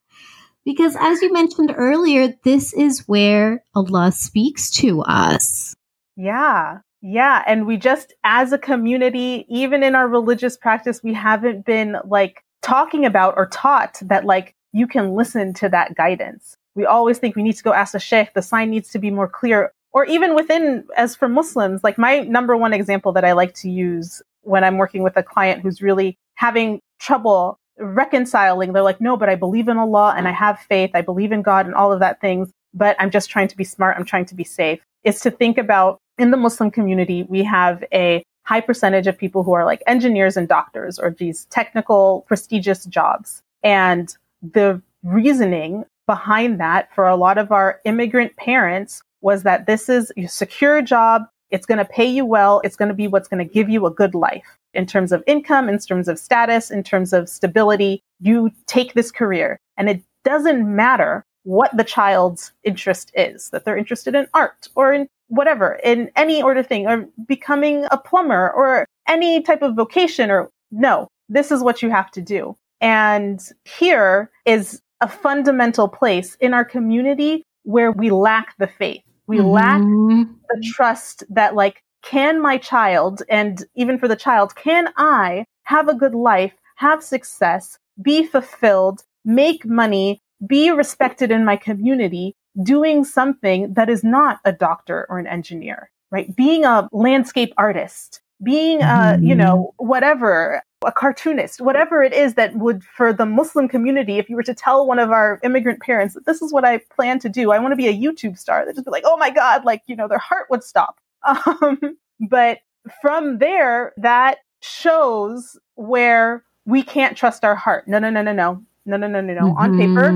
because 0.64 0.96
as 0.98 1.22
you 1.22 1.32
mentioned 1.32 1.72
earlier, 1.76 2.34
this 2.44 2.72
is 2.72 3.06
where 3.06 3.64
Allah 3.74 4.10
speaks 4.10 4.70
to 4.72 5.02
us. 5.02 5.76
Yeah. 6.16 6.78
Yeah. 7.00 7.42
And 7.46 7.66
we 7.66 7.76
just, 7.76 8.12
as 8.24 8.52
a 8.52 8.58
community, 8.58 9.46
even 9.48 9.82
in 9.82 9.94
our 9.94 10.08
religious 10.08 10.56
practice, 10.56 11.02
we 11.02 11.14
haven't 11.14 11.64
been 11.64 11.96
like 12.04 12.44
talking 12.62 13.06
about 13.06 13.34
or 13.36 13.46
taught 13.46 13.98
that 14.02 14.26
like 14.26 14.54
you 14.72 14.86
can 14.86 15.14
listen 15.14 15.54
to 15.54 15.68
that 15.68 15.94
guidance 15.94 16.56
we 16.74 16.86
always 16.86 17.18
think 17.18 17.36
we 17.36 17.42
need 17.42 17.56
to 17.56 17.62
go 17.62 17.72
ask 17.72 17.92
the 17.92 17.98
sheikh, 18.00 18.34
the 18.34 18.42
sign 18.42 18.70
needs 18.70 18.90
to 18.90 18.98
be 18.98 19.10
more 19.10 19.28
clear. 19.28 19.72
Or 19.92 20.04
even 20.04 20.34
within, 20.34 20.84
as 20.96 21.16
for 21.16 21.28
Muslims, 21.28 21.82
like 21.82 21.98
my 21.98 22.20
number 22.20 22.56
one 22.56 22.72
example 22.72 23.12
that 23.12 23.24
I 23.24 23.32
like 23.32 23.54
to 23.54 23.70
use 23.70 24.22
when 24.42 24.62
I'm 24.62 24.78
working 24.78 25.02
with 25.02 25.16
a 25.16 25.22
client 25.22 25.62
who's 25.62 25.82
really 25.82 26.16
having 26.36 26.80
trouble 27.00 27.58
reconciling, 27.78 28.72
they're 28.72 28.82
like, 28.82 29.00
no, 29.00 29.16
but 29.16 29.28
I 29.28 29.34
believe 29.34 29.68
in 29.68 29.78
Allah 29.78 30.14
and 30.16 30.28
I 30.28 30.32
have 30.32 30.60
faith. 30.60 30.90
I 30.94 31.02
believe 31.02 31.32
in 31.32 31.42
God 31.42 31.66
and 31.66 31.74
all 31.74 31.92
of 31.92 32.00
that 32.00 32.20
things, 32.20 32.50
but 32.72 32.94
I'm 32.98 33.10
just 33.10 33.30
trying 33.30 33.48
to 33.48 33.56
be 33.56 33.64
smart. 33.64 33.96
I'm 33.98 34.04
trying 34.04 34.26
to 34.26 34.34
be 34.34 34.44
safe. 34.44 34.80
Is 35.02 35.20
to 35.20 35.30
think 35.30 35.58
about 35.58 35.98
in 36.18 36.30
the 36.30 36.36
Muslim 36.36 36.70
community, 36.70 37.24
we 37.24 37.42
have 37.44 37.82
a 37.92 38.22
high 38.44 38.60
percentage 38.60 39.06
of 39.06 39.16
people 39.16 39.42
who 39.42 39.52
are 39.52 39.64
like 39.64 39.82
engineers 39.86 40.36
and 40.36 40.46
doctors 40.46 40.98
or 40.98 41.10
these 41.10 41.46
technical, 41.46 42.24
prestigious 42.28 42.84
jobs. 42.84 43.42
And 43.62 44.14
the 44.42 44.82
reasoning 45.02 45.84
behind 46.10 46.58
that 46.58 46.92
for 46.92 47.06
a 47.06 47.14
lot 47.14 47.38
of 47.38 47.52
our 47.52 47.80
immigrant 47.84 48.34
parents 48.36 49.00
was 49.20 49.44
that 49.44 49.66
this 49.66 49.88
is 49.88 50.10
a 50.16 50.26
secure 50.26 50.82
job. 50.82 51.22
It's 51.50 51.66
going 51.66 51.78
to 51.78 51.84
pay 51.84 52.04
you 52.04 52.24
well. 52.24 52.60
It's 52.64 52.74
going 52.74 52.88
to 52.88 52.96
be 52.96 53.06
what's 53.06 53.28
going 53.28 53.46
to 53.46 53.54
give 53.54 53.68
you 53.68 53.86
a 53.86 53.92
good 53.92 54.12
life 54.12 54.58
in 54.74 54.86
terms 54.86 55.12
of 55.12 55.22
income, 55.28 55.68
in 55.68 55.78
terms 55.78 56.08
of 56.08 56.18
status, 56.18 56.68
in 56.68 56.82
terms 56.82 57.12
of 57.12 57.28
stability. 57.28 58.02
You 58.18 58.50
take 58.66 58.94
this 58.94 59.12
career 59.12 59.60
and 59.76 59.88
it 59.88 60.02
doesn't 60.24 60.74
matter 60.74 61.24
what 61.44 61.76
the 61.76 61.84
child's 61.84 62.50
interest 62.64 63.12
is, 63.14 63.50
that 63.50 63.64
they're 63.64 63.76
interested 63.76 64.16
in 64.16 64.26
art 64.34 64.66
or 64.74 64.92
in 64.92 65.06
whatever, 65.28 65.78
in 65.84 66.10
any 66.16 66.42
order 66.42 66.64
thing, 66.64 66.88
or 66.88 67.08
becoming 67.28 67.86
a 67.92 67.98
plumber 67.98 68.50
or 68.50 68.84
any 69.06 69.42
type 69.42 69.62
of 69.62 69.76
vocation 69.76 70.28
or 70.28 70.50
no, 70.72 71.06
this 71.28 71.52
is 71.52 71.62
what 71.62 71.82
you 71.82 71.90
have 71.90 72.10
to 72.10 72.20
do. 72.20 72.56
And 72.80 73.40
here 73.64 74.28
is 74.44 74.82
a 75.00 75.08
fundamental 75.08 75.88
place 75.88 76.36
in 76.40 76.54
our 76.54 76.64
community 76.64 77.44
where 77.62 77.92
we 77.92 78.10
lack 78.10 78.56
the 78.58 78.66
faith. 78.66 79.02
We 79.26 79.38
mm-hmm. 79.38 79.48
lack 79.48 79.80
the 79.80 80.72
trust 80.74 81.24
that 81.30 81.54
like, 81.54 81.82
can 82.02 82.40
my 82.40 82.58
child, 82.58 83.22
and 83.28 83.62
even 83.74 83.98
for 83.98 84.08
the 84.08 84.16
child, 84.16 84.56
can 84.56 84.88
I 84.96 85.44
have 85.64 85.88
a 85.88 85.94
good 85.94 86.14
life, 86.14 86.54
have 86.76 87.02
success, 87.02 87.78
be 88.00 88.26
fulfilled, 88.26 89.02
make 89.24 89.66
money, 89.66 90.20
be 90.46 90.70
respected 90.70 91.30
in 91.30 91.44
my 91.44 91.56
community, 91.56 92.34
doing 92.62 93.04
something 93.04 93.74
that 93.74 93.90
is 93.90 94.02
not 94.02 94.40
a 94.44 94.52
doctor 94.52 95.06
or 95.10 95.18
an 95.18 95.26
engineer, 95.26 95.90
right? 96.10 96.34
Being 96.34 96.64
a 96.64 96.88
landscape 96.92 97.52
artist, 97.56 98.22
being 98.42 98.80
a, 98.82 99.18
you 99.20 99.34
know, 99.34 99.74
mm-hmm. 99.74 99.86
whatever, 99.86 100.62
a 100.86 100.92
cartoonist, 100.92 101.60
whatever 101.60 102.02
it 102.02 102.12
is 102.12 102.34
that 102.34 102.54
would, 102.56 102.82
for 102.84 103.12
the 103.12 103.26
Muslim 103.26 103.68
community, 103.68 104.18
if 104.18 104.30
you 104.30 104.36
were 104.36 104.42
to 104.42 104.54
tell 104.54 104.86
one 104.86 104.98
of 104.98 105.10
our 105.10 105.38
immigrant 105.42 105.80
parents 105.80 106.14
that 106.14 106.26
this 106.26 106.40
is 106.40 106.52
what 106.52 106.64
I 106.64 106.78
plan 106.94 107.18
to 107.20 107.28
do, 107.28 107.50
I 107.52 107.58
want 107.58 107.72
to 107.72 107.76
be 107.76 107.88
a 107.88 107.96
YouTube 107.96 108.38
star, 108.38 108.64
they'd 108.64 108.74
just 108.74 108.86
be 108.86 108.90
like, 108.90 109.04
oh 109.06 109.16
my 109.16 109.30
God, 109.30 109.64
like, 109.64 109.82
you 109.86 109.96
know, 109.96 110.08
their 110.08 110.18
heart 110.18 110.46
would 110.50 110.64
stop. 110.64 111.00
Um, 111.62 111.98
but 112.18 112.58
from 113.02 113.38
there, 113.38 113.92
that 113.98 114.38
shows 114.60 115.58
where 115.74 116.44
we 116.64 116.82
can't 116.82 117.16
trust 117.16 117.44
our 117.44 117.54
heart. 117.54 117.86
No, 117.86 117.98
no, 117.98 118.08
no, 118.08 118.22
no, 118.22 118.32
no. 118.32 118.62
No, 118.86 118.96
no, 118.96 119.06
no, 119.06 119.20
no, 119.20 119.34
no. 119.34 119.40
Mm-hmm. 119.40 119.58
On 119.58 119.78
paper, 119.78 120.08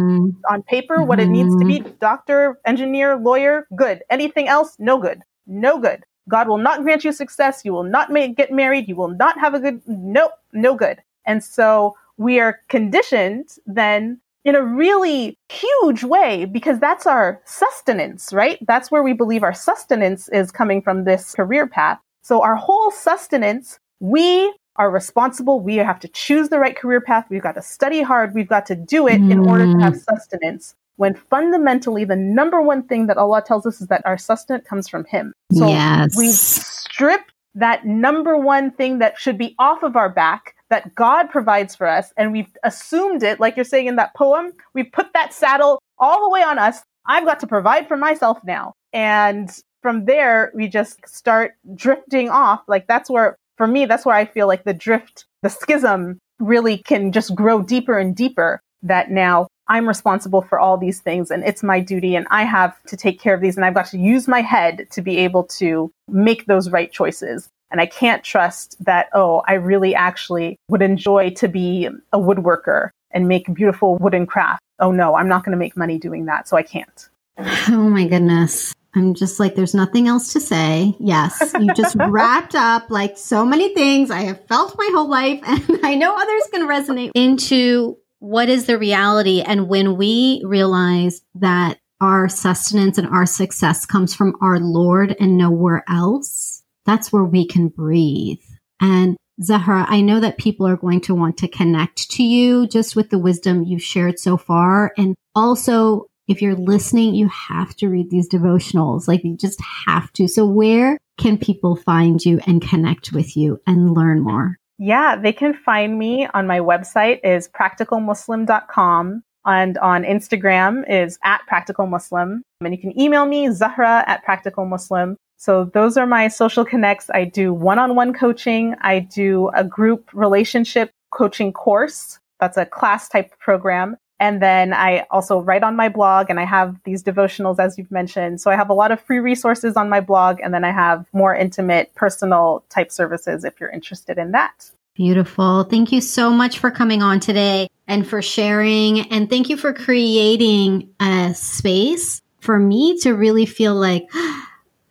on 0.50 0.62
paper, 0.62 0.96
mm-hmm. 0.96 1.07
what 1.07 1.20
it 1.20 1.29
needs 1.29 1.55
to 1.57 1.64
be, 1.66 1.81
mm-hmm. 1.81 1.96
doctor, 2.00 2.59
engineer, 2.64 3.16
lawyer, 3.16 3.66
good. 3.77 4.03
Anything 4.09 4.48
else, 4.48 4.77
no 4.79 4.98
good. 4.98 5.20
No 5.46 5.79
good. 5.79 6.05
God 6.28 6.48
will 6.48 6.58
not 6.58 6.82
grant 6.82 7.04
you 7.04 7.12
success. 7.12 7.64
You 7.64 7.72
will 7.72 7.84
not 7.84 8.10
make, 8.10 8.37
get 8.37 8.52
married. 8.52 8.88
You 8.88 8.96
will 8.96 9.08
not 9.08 9.38
have 9.38 9.54
a 9.54 9.60
good, 9.60 9.82
nope, 9.87 10.32
no 10.52 10.74
good. 10.74 11.02
And 11.26 11.42
so 11.42 11.96
we 12.16 12.40
are 12.40 12.60
conditioned 12.68 13.48
then 13.66 14.20
in 14.44 14.54
a 14.54 14.62
really 14.62 15.38
huge 15.48 16.04
way 16.04 16.44
because 16.44 16.78
that's 16.78 17.06
our 17.06 17.40
sustenance, 17.44 18.32
right? 18.32 18.58
That's 18.66 18.90
where 18.90 19.02
we 19.02 19.14
believe 19.14 19.42
our 19.42 19.54
sustenance 19.54 20.28
is 20.28 20.50
coming 20.50 20.82
from 20.82 21.04
this 21.04 21.34
career 21.34 21.66
path. 21.66 21.98
So 22.22 22.42
our 22.42 22.56
whole 22.56 22.90
sustenance, 22.90 23.78
we 24.00 24.52
are 24.76 24.90
responsible. 24.90 25.60
We 25.60 25.76
have 25.76 26.00
to 26.00 26.08
choose 26.08 26.48
the 26.48 26.58
right 26.58 26.76
career 26.76 27.00
path. 27.00 27.26
We've 27.30 27.42
got 27.42 27.54
to 27.54 27.62
study 27.62 28.02
hard. 28.02 28.34
We've 28.34 28.48
got 28.48 28.66
to 28.66 28.74
do 28.74 29.06
it 29.06 29.20
mm. 29.20 29.30
in 29.30 29.38
order 29.40 29.72
to 29.72 29.78
have 29.78 29.96
sustenance. 29.96 30.74
When 30.96 31.14
fundamentally, 31.14 32.04
the 32.04 32.16
number 32.16 32.62
one 32.62 32.85
thing 32.85 33.07
that 33.07 33.16
Allah 33.16 33.42
tells 33.44 33.66
us 33.66 33.80
is 33.80 33.88
that 33.88 34.02
our 34.04 34.16
sustenance 34.16 34.66
comes 34.66 34.88
from 34.88 35.04
Him. 35.04 35.33
So 35.52 35.68
yes. 35.68 36.16
we 36.16 36.30
strip 36.30 37.22
that 37.54 37.85
number 37.85 38.37
one 38.37 38.70
thing 38.70 38.98
that 38.98 39.18
should 39.18 39.38
be 39.38 39.54
off 39.59 39.83
of 39.83 39.96
our 39.96 40.09
back 40.09 40.54
that 40.70 40.94
God 40.94 41.30
provides 41.30 41.76
for 41.76 41.87
us, 41.87 42.12
and 42.16 42.33
we've 42.33 42.52
assumed 42.64 43.22
it, 43.22 43.38
like 43.38 43.57
you're 43.57 43.64
saying 43.64 43.87
in 43.87 43.96
that 43.96 44.14
poem, 44.16 44.52
we 44.72 44.83
put 44.83 45.12
that 45.12 45.33
saddle 45.33 45.80
all 45.98 46.24
the 46.24 46.30
way 46.30 46.42
on 46.42 46.59
us. 46.59 46.80
I've 47.07 47.24
got 47.24 47.40
to 47.40 47.46
provide 47.46 47.87
for 47.87 47.96
myself 47.96 48.38
now. 48.44 48.72
And 48.92 49.50
from 49.83 50.07
there, 50.07 50.50
we 50.54 50.68
just 50.68 51.07
start 51.07 51.52
drifting 51.74 52.30
off. 52.30 52.62
Like 52.66 52.87
that's 52.87 53.11
where, 53.11 53.37
for 53.57 53.66
me, 53.66 53.87
that's 53.87 54.07
where 54.07 54.16
I 54.16 54.24
feel 54.24 54.46
like 54.46 54.64
the 54.64 54.74
drift, 54.74 55.26
the 55.42 55.50
schism 55.50 56.18
really 56.40 56.78
can 56.78 57.12
just 57.12 57.35
grow 57.35 57.62
deeper 57.62 57.98
and 57.98 58.16
deeper. 58.16 58.61
That 58.83 59.11
now 59.11 59.48
I'm 59.68 59.88
responsible 59.88 60.42
for 60.42 60.59
all 60.59 60.77
these 60.77 61.00
things 61.00 61.31
and 61.31 61.44
it's 61.44 61.62
my 61.62 61.81
duty 61.81 62.16
and 62.16 62.27
I 62.31 62.44
have 62.44 62.81
to 62.85 62.96
take 62.96 63.20
care 63.20 63.35
of 63.35 63.40
these 63.40 63.57
and 63.57 63.64
I've 63.64 63.74
got 63.74 63.87
to 63.87 63.98
use 63.98 64.29
my 64.29 64.40
head 64.40 64.87
to 64.90 65.03
be 65.03 65.18
able 65.18 65.44
to 65.44 65.90
make 66.09 66.46
those 66.46 66.70
right 66.70 66.92
choices. 66.92 67.48
And 67.70 67.81
I 67.81 67.87
can't 67.87 68.22
trust 68.22 68.77
that, 68.85 69.09
oh, 69.14 69.42
I 69.48 69.55
really 69.55 69.94
actually 69.94 70.57
would 70.68 70.83
enjoy 70.83 71.31
to 71.31 71.48
be 71.48 71.88
a 72.12 72.18
woodworker 72.18 72.90
and 73.11 73.27
make 73.27 73.53
beautiful 73.53 73.96
wooden 73.96 74.27
craft. 74.27 74.61
Oh 74.79 74.92
no, 74.92 75.16
I'm 75.16 75.29
not 75.29 75.44
going 75.44 75.53
to 75.53 75.59
make 75.59 75.77
money 75.77 75.98
doing 75.98 76.27
that. 76.27 76.46
So 76.46 76.57
I 76.57 76.62
can't. 76.62 77.09
Oh 77.38 77.88
my 77.90 78.07
goodness. 78.07 78.74
I'm 78.96 79.14
just 79.14 79.40
like, 79.40 79.57
there's 79.57 79.74
nothing 79.74 80.07
else 80.07 80.33
to 80.35 80.40
say. 80.40 80.94
Yes, 81.00 81.53
you 81.59 81.74
just 81.74 81.96
wrapped 81.98 82.55
up 82.55 82.90
like 82.90 83.18
so 83.18 83.44
many 83.44 83.74
things 83.74 84.11
I 84.11 84.20
have 84.20 84.46
felt 84.46 84.77
my 84.79 84.88
whole 84.94 85.09
life, 85.09 85.40
and 85.46 85.81
I 85.83 85.96
know 85.96 86.14
others 86.16 86.42
can 86.53 86.68
resonate 86.68 87.11
into 87.14 87.98
what 88.24 88.48
is 88.48 88.64
the 88.64 88.78
reality. 88.78 89.42
And 89.42 89.68
when 89.68 89.98
we 89.98 90.40
realize 90.46 91.20
that 91.34 91.78
our 92.00 92.26
sustenance 92.26 92.96
and 92.96 93.06
our 93.06 93.26
success 93.26 93.84
comes 93.84 94.14
from 94.14 94.34
our 94.40 94.58
Lord 94.58 95.14
and 95.20 95.37
nowhere 95.37 95.84
else, 95.90 96.62
that's 96.87 97.12
where 97.12 97.24
we 97.24 97.46
can 97.46 97.68
breathe. 97.68 98.40
And 98.80 99.18
Zahra, 99.42 99.84
I 99.87 100.00
know 100.00 100.20
that 100.20 100.38
people 100.38 100.66
are 100.66 100.78
going 100.78 101.02
to 101.02 101.14
want 101.14 101.37
to 101.38 101.48
connect 101.48 102.10
to 102.12 102.22
you 102.22 102.66
just 102.66 102.96
with 102.96 103.10
the 103.10 103.18
wisdom 103.18 103.62
you've 103.62 103.82
shared 103.82 104.18
so 104.18 104.38
far. 104.38 104.94
And 104.96 105.14
also, 105.34 106.06
if 106.26 106.40
you're 106.40 106.54
listening, 106.54 107.14
you 107.14 107.28
have 107.28 107.76
to 107.76 107.90
read 107.90 108.08
these 108.08 108.30
devotionals. 108.30 109.06
Like 109.06 109.22
you 109.22 109.37
just 109.37 109.60
have 109.87 110.10
to. 110.14 110.28
So 110.28 110.46
where 110.46 110.96
can 111.18 111.37
people 111.37 111.76
find 111.76 112.24
you 112.24 112.40
and 112.46 112.66
connect 112.66 113.12
with 113.12 113.37
you 113.37 113.60
and 113.66 113.92
learn 113.92 114.22
more? 114.22 114.56
Yeah, 114.85 115.16
they 115.16 115.33
can 115.33 115.55
find 115.55 115.99
me 115.99 116.29
on 116.35 116.47
my 116.47 116.61
website 116.61 117.20
is 117.25 117.49
practicalmuslim.com 117.49 119.23
and 119.47 119.79
on 119.79 120.03
Instagram 120.03 120.85
is 120.90 121.18
at 121.25 121.40
practicalmuslim. 121.51 122.40
And 122.61 122.75
you 122.75 122.79
can 122.79 123.01
email 123.01 123.25
me, 123.25 123.51
Zahra 123.51 124.05
at 124.07 124.23
practicalmuslim. 124.27 125.16
So 125.38 125.70
those 125.73 125.97
are 125.97 126.07
my 126.07 126.29
social 126.29 126.66
connects. 126.66 127.09
I 127.09 127.25
do 127.25 127.55
one-on-one 127.55 128.12
coaching. 128.12 128.75
I 128.83 128.99
do 128.99 129.49
a 129.55 129.64
group 129.64 130.11
relationship 130.12 130.90
coaching 131.12 131.55
course. 131.55 132.18
That's 132.38 132.59
a 132.59 132.66
class 132.66 133.09
type 133.09 133.33
program. 133.38 133.97
And 134.20 134.40
then 134.40 134.72
I 134.72 135.07
also 135.11 135.40
write 135.40 135.62
on 135.62 135.77
my 135.77 135.88
blog 135.88 136.31
and 136.31 136.38
I 136.38 136.44
have 136.44 136.77
these 136.85 137.03
devotionals, 137.03 137.59
as 137.59 137.77
you've 137.77 137.90
mentioned. 137.90 138.40
So 138.40 138.50
I 138.50 138.57
have 138.57 138.70
a 138.70 138.74
lot 138.74 138.92
of 138.92 139.00
free 139.00 139.18
resources 139.18 139.77
on 139.77 139.88
my 139.88 140.00
blog. 140.00 140.38
And 140.42 140.55
then 140.55 140.64
I 140.64 140.70
have 140.70 141.07
more 141.12 141.35
intimate, 141.35 141.94
personal 141.94 142.64
type 142.68 142.92
services 142.92 143.44
if 143.44 143.59
you're 143.61 143.70
interested 143.70 144.18
in 144.18 144.31
that. 144.33 144.70
Beautiful. 144.94 145.64
Thank 145.64 145.90
you 145.90 146.00
so 146.00 146.31
much 146.31 146.61
for 146.61 146.70
coming 146.70 147.03
on 147.03 147.18
today 147.18 147.68
and 147.88 148.07
for 148.07 148.22
sharing. 148.22 149.00
And 149.11 149.29
thank 149.29 149.48
you 149.48 149.57
for 149.57 149.72
creating 149.72 150.90
a 151.00 151.35
space 151.35 152.22
for 152.38 152.59
me 152.59 152.98
to 153.00 153.12
really 153.14 153.46
feel 153.46 153.74
like, 153.74 154.09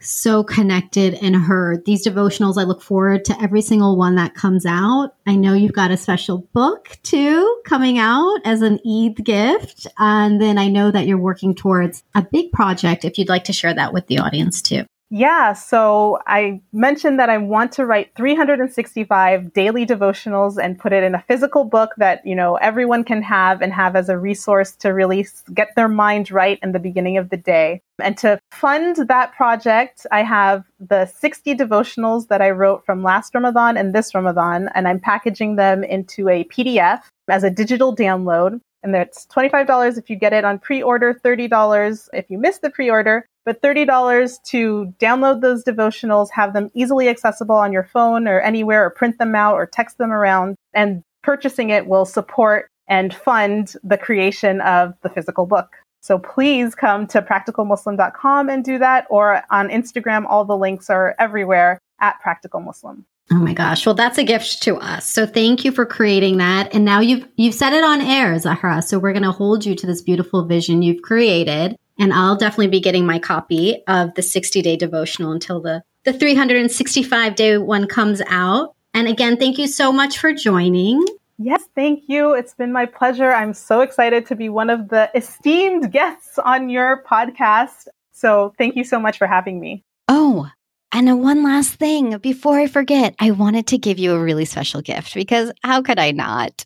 so 0.04 0.44
connected 0.44 1.16
and 1.16 1.36
heard. 1.36 1.86
These 1.86 2.06
devotionals, 2.06 2.58
I 2.58 2.64
look 2.64 2.82
forward 2.82 3.26
to 3.26 3.42
every 3.42 3.62
single 3.62 3.98
one 3.98 4.16
that 4.16 4.36
comes 4.36 4.66
out. 4.66 5.16
I 5.26 5.36
know 5.36 5.54
you've 5.54 5.74
got 5.74 5.92
a 5.92 5.98
special 5.98 6.48
book 6.54 6.98
too 7.04 7.62
coming 7.66 7.98
out 7.98 8.40
as 8.46 8.62
an 8.62 8.80
Eid 8.86 9.24
gift. 9.24 9.88
And 9.98 10.42
then 10.42 10.58
I 10.58 10.68
know 10.68 10.92
that 10.92 11.08
you're 11.08 11.18
working 11.18 11.56
towards 11.56 12.04
a 12.14 12.22
big 12.22 12.52
project 12.52 13.06
if 13.06 13.18
you'd 13.18 13.30
like 13.30 13.46
to 13.46 13.54
share 13.54 13.74
that 13.74 13.94
with 13.94 14.08
the 14.08 14.20
audience 14.20 14.62
too. 14.62 14.84
Yeah, 15.10 15.54
so 15.54 16.18
I 16.26 16.60
mentioned 16.72 17.20
that 17.20 17.30
I 17.30 17.38
want 17.38 17.72
to 17.74 17.86
write 17.86 18.16
365 18.16 19.54
daily 19.54 19.86
devotionals 19.86 20.58
and 20.58 20.80
put 20.80 20.92
it 20.92 21.04
in 21.04 21.14
a 21.14 21.24
physical 21.28 21.66
book 21.66 21.92
that, 21.98 22.26
you 22.26 22.34
know, 22.34 22.56
everyone 22.56 23.04
can 23.04 23.22
have 23.22 23.62
and 23.62 23.72
have 23.72 23.96
as 23.96 24.10
a 24.10 24.18
resource 24.18 24.72
to 24.78 24.90
really 24.90 25.28
get 25.54 25.76
their 25.76 25.88
mind 25.88 26.32
right 26.32 26.58
in 26.64 26.72
the 26.72 26.80
beginning 26.80 27.18
of 27.18 27.30
the 27.30 27.38
day. 27.38 27.80
And 28.00 28.18
to 28.18 28.40
fund 28.52 29.08
that 29.08 29.34
project, 29.34 30.08
I 30.12 30.24
have 30.24 30.64
the 30.80 31.06
60 31.06 31.54
devotionals 31.54 32.28
that 32.30 32.42
I 32.42 32.50
wrote 32.50 32.84
from 32.84 33.04
last 33.04 33.36
Ramadan 33.36 33.78
and 33.78 33.94
this 33.94 34.16
Ramadan, 34.16 34.70
and 34.74 34.88
I'm 34.88 35.00
packaging 35.00 35.58
them 35.58 35.84
into 35.84 36.28
a 36.28 36.44
PDF 36.46 37.02
as 37.28 37.44
a 37.44 37.52
digital 37.52 37.96
download. 37.96 38.60
And 38.82 38.96
it's 38.96 39.28
$25 39.28 39.98
if 39.98 40.10
you 40.10 40.16
get 40.16 40.34
it 40.34 40.44
on 40.44 40.58
pre-order, 40.58 41.14
$30 41.14 42.10
if 42.14 42.32
you 42.32 42.40
miss 42.40 42.58
the 42.58 42.72
pre-order 42.72 43.28
but 43.46 43.62
$30 43.62 44.44
to 44.46 44.94
download 45.00 45.42
those 45.42 45.64
devotionals, 45.64 46.30
have 46.32 46.54
them 46.54 46.70
easily 46.74 47.10
accessible 47.10 47.56
on 47.56 47.74
your 47.74 47.84
phone 47.84 48.28
or 48.28 48.40
anywhere, 48.40 48.86
or 48.86 48.90
print 48.90 49.18
them 49.20 49.36
out 49.36 49.56
or 49.56 49.66
text 49.66 49.98
them 49.98 50.12
around. 50.12 50.56
And 50.74 51.04
purchasing 51.22 51.70
it 51.70 51.88
will 51.88 52.06
support 52.06 52.70
and 52.88 53.14
fund 53.14 53.76
the 53.84 53.98
creation 53.98 54.62
of 54.62 54.94
the 55.02 55.10
physical 55.10 55.46
book. 55.46 55.76
So 56.02 56.20
please 56.20 56.76
come 56.76 57.08
to 57.08 57.22
practicalmuslim.com 57.22 58.50
and 58.50 58.64
do 58.64 58.78
that, 58.80 59.08
or 59.10 59.42
on 59.50 59.70
Instagram, 59.70 60.26
all 60.28 60.44
the 60.44 60.58
links 60.58 60.90
are 60.90 61.16
everywhere 61.18 61.80
at 62.02 62.20
Practical 62.20 62.60
Muslim. 62.60 63.06
Oh 63.32 63.36
my 63.36 63.54
gosh. 63.54 63.86
Well, 63.86 63.96
that's 63.96 64.18
a 64.18 64.24
gift 64.24 64.62
to 64.64 64.76
us. 64.76 65.08
So 65.08 65.26
thank 65.26 65.64
you 65.64 65.72
for 65.72 65.86
creating 65.86 66.38
that. 66.38 66.76
And 66.76 66.84
now 66.84 67.00
you've 67.00 67.26
you've 67.38 67.56
set 67.56 67.72
it 67.72 67.84
on 67.84 68.02
air, 68.02 68.38
Zahra. 68.38 68.82
So 68.82 69.00
we're 69.00 69.14
going 69.14 69.24
to 69.24 69.32
hold 69.32 69.66
you 69.66 69.76
to 69.76 69.88
this 69.88 70.02
beautiful 70.02 70.46
vision 70.46 70.82
you've 70.82 71.02
created. 71.02 71.78
And 72.00 72.14
I'll 72.14 72.36
definitely 72.36 72.68
be 72.68 72.80
getting 72.80 73.06
my 73.06 73.20
copy 73.20 73.84
of 73.88 74.14
the 74.16 74.22
60 74.22 74.62
day 74.62 74.76
devotional 74.76 75.32
until 75.32 75.62
the, 75.62 75.84
the 76.04 76.14
365 76.14 77.36
day 77.36 77.58
one 77.58 77.88
comes 77.88 78.22
out. 78.28 78.76
And 78.94 79.08
again, 79.08 79.38
thank 79.38 79.58
you 79.58 79.68
so 79.68 79.92
much 79.92 80.18
for 80.18 80.34
joining. 80.34 81.04
Yes, 81.38 81.64
thank 81.76 82.04
you. 82.08 82.34
It's 82.34 82.54
been 82.54 82.72
my 82.72 82.86
pleasure. 82.86 83.32
I'm 83.32 83.54
so 83.54 83.82
excited 83.82 84.28
to 84.28 84.36
be 84.36 84.50
one 84.50 84.70
of 84.70 84.90
the 84.90 85.10
esteemed 85.16 85.92
guests 85.92 86.38
on 86.38 86.70
your 86.70 87.04
podcast. 87.10 87.88
So 88.12 88.54
thank 88.58 88.76
you 88.76 88.84
so 88.84 89.00
much 89.00 89.18
for 89.18 89.28
having 89.28 89.60
me. 89.60 89.84
Oh, 90.08 90.48
and 90.92 91.22
one 91.22 91.44
last 91.44 91.74
thing 91.74 92.18
before 92.20 92.60
I 92.60 92.68
forget, 92.68 93.16
I 93.20 93.32
wanted 93.32 93.68
to 93.68 93.80
give 93.80 93.98
you 93.98 94.14
a 94.14 94.20
really 94.20 94.46
special 94.46 94.82
gift 94.82 95.16
because 95.16 95.52
how 95.64 95.82
could 95.82 95.98
I 95.98 96.12
not? 96.12 96.66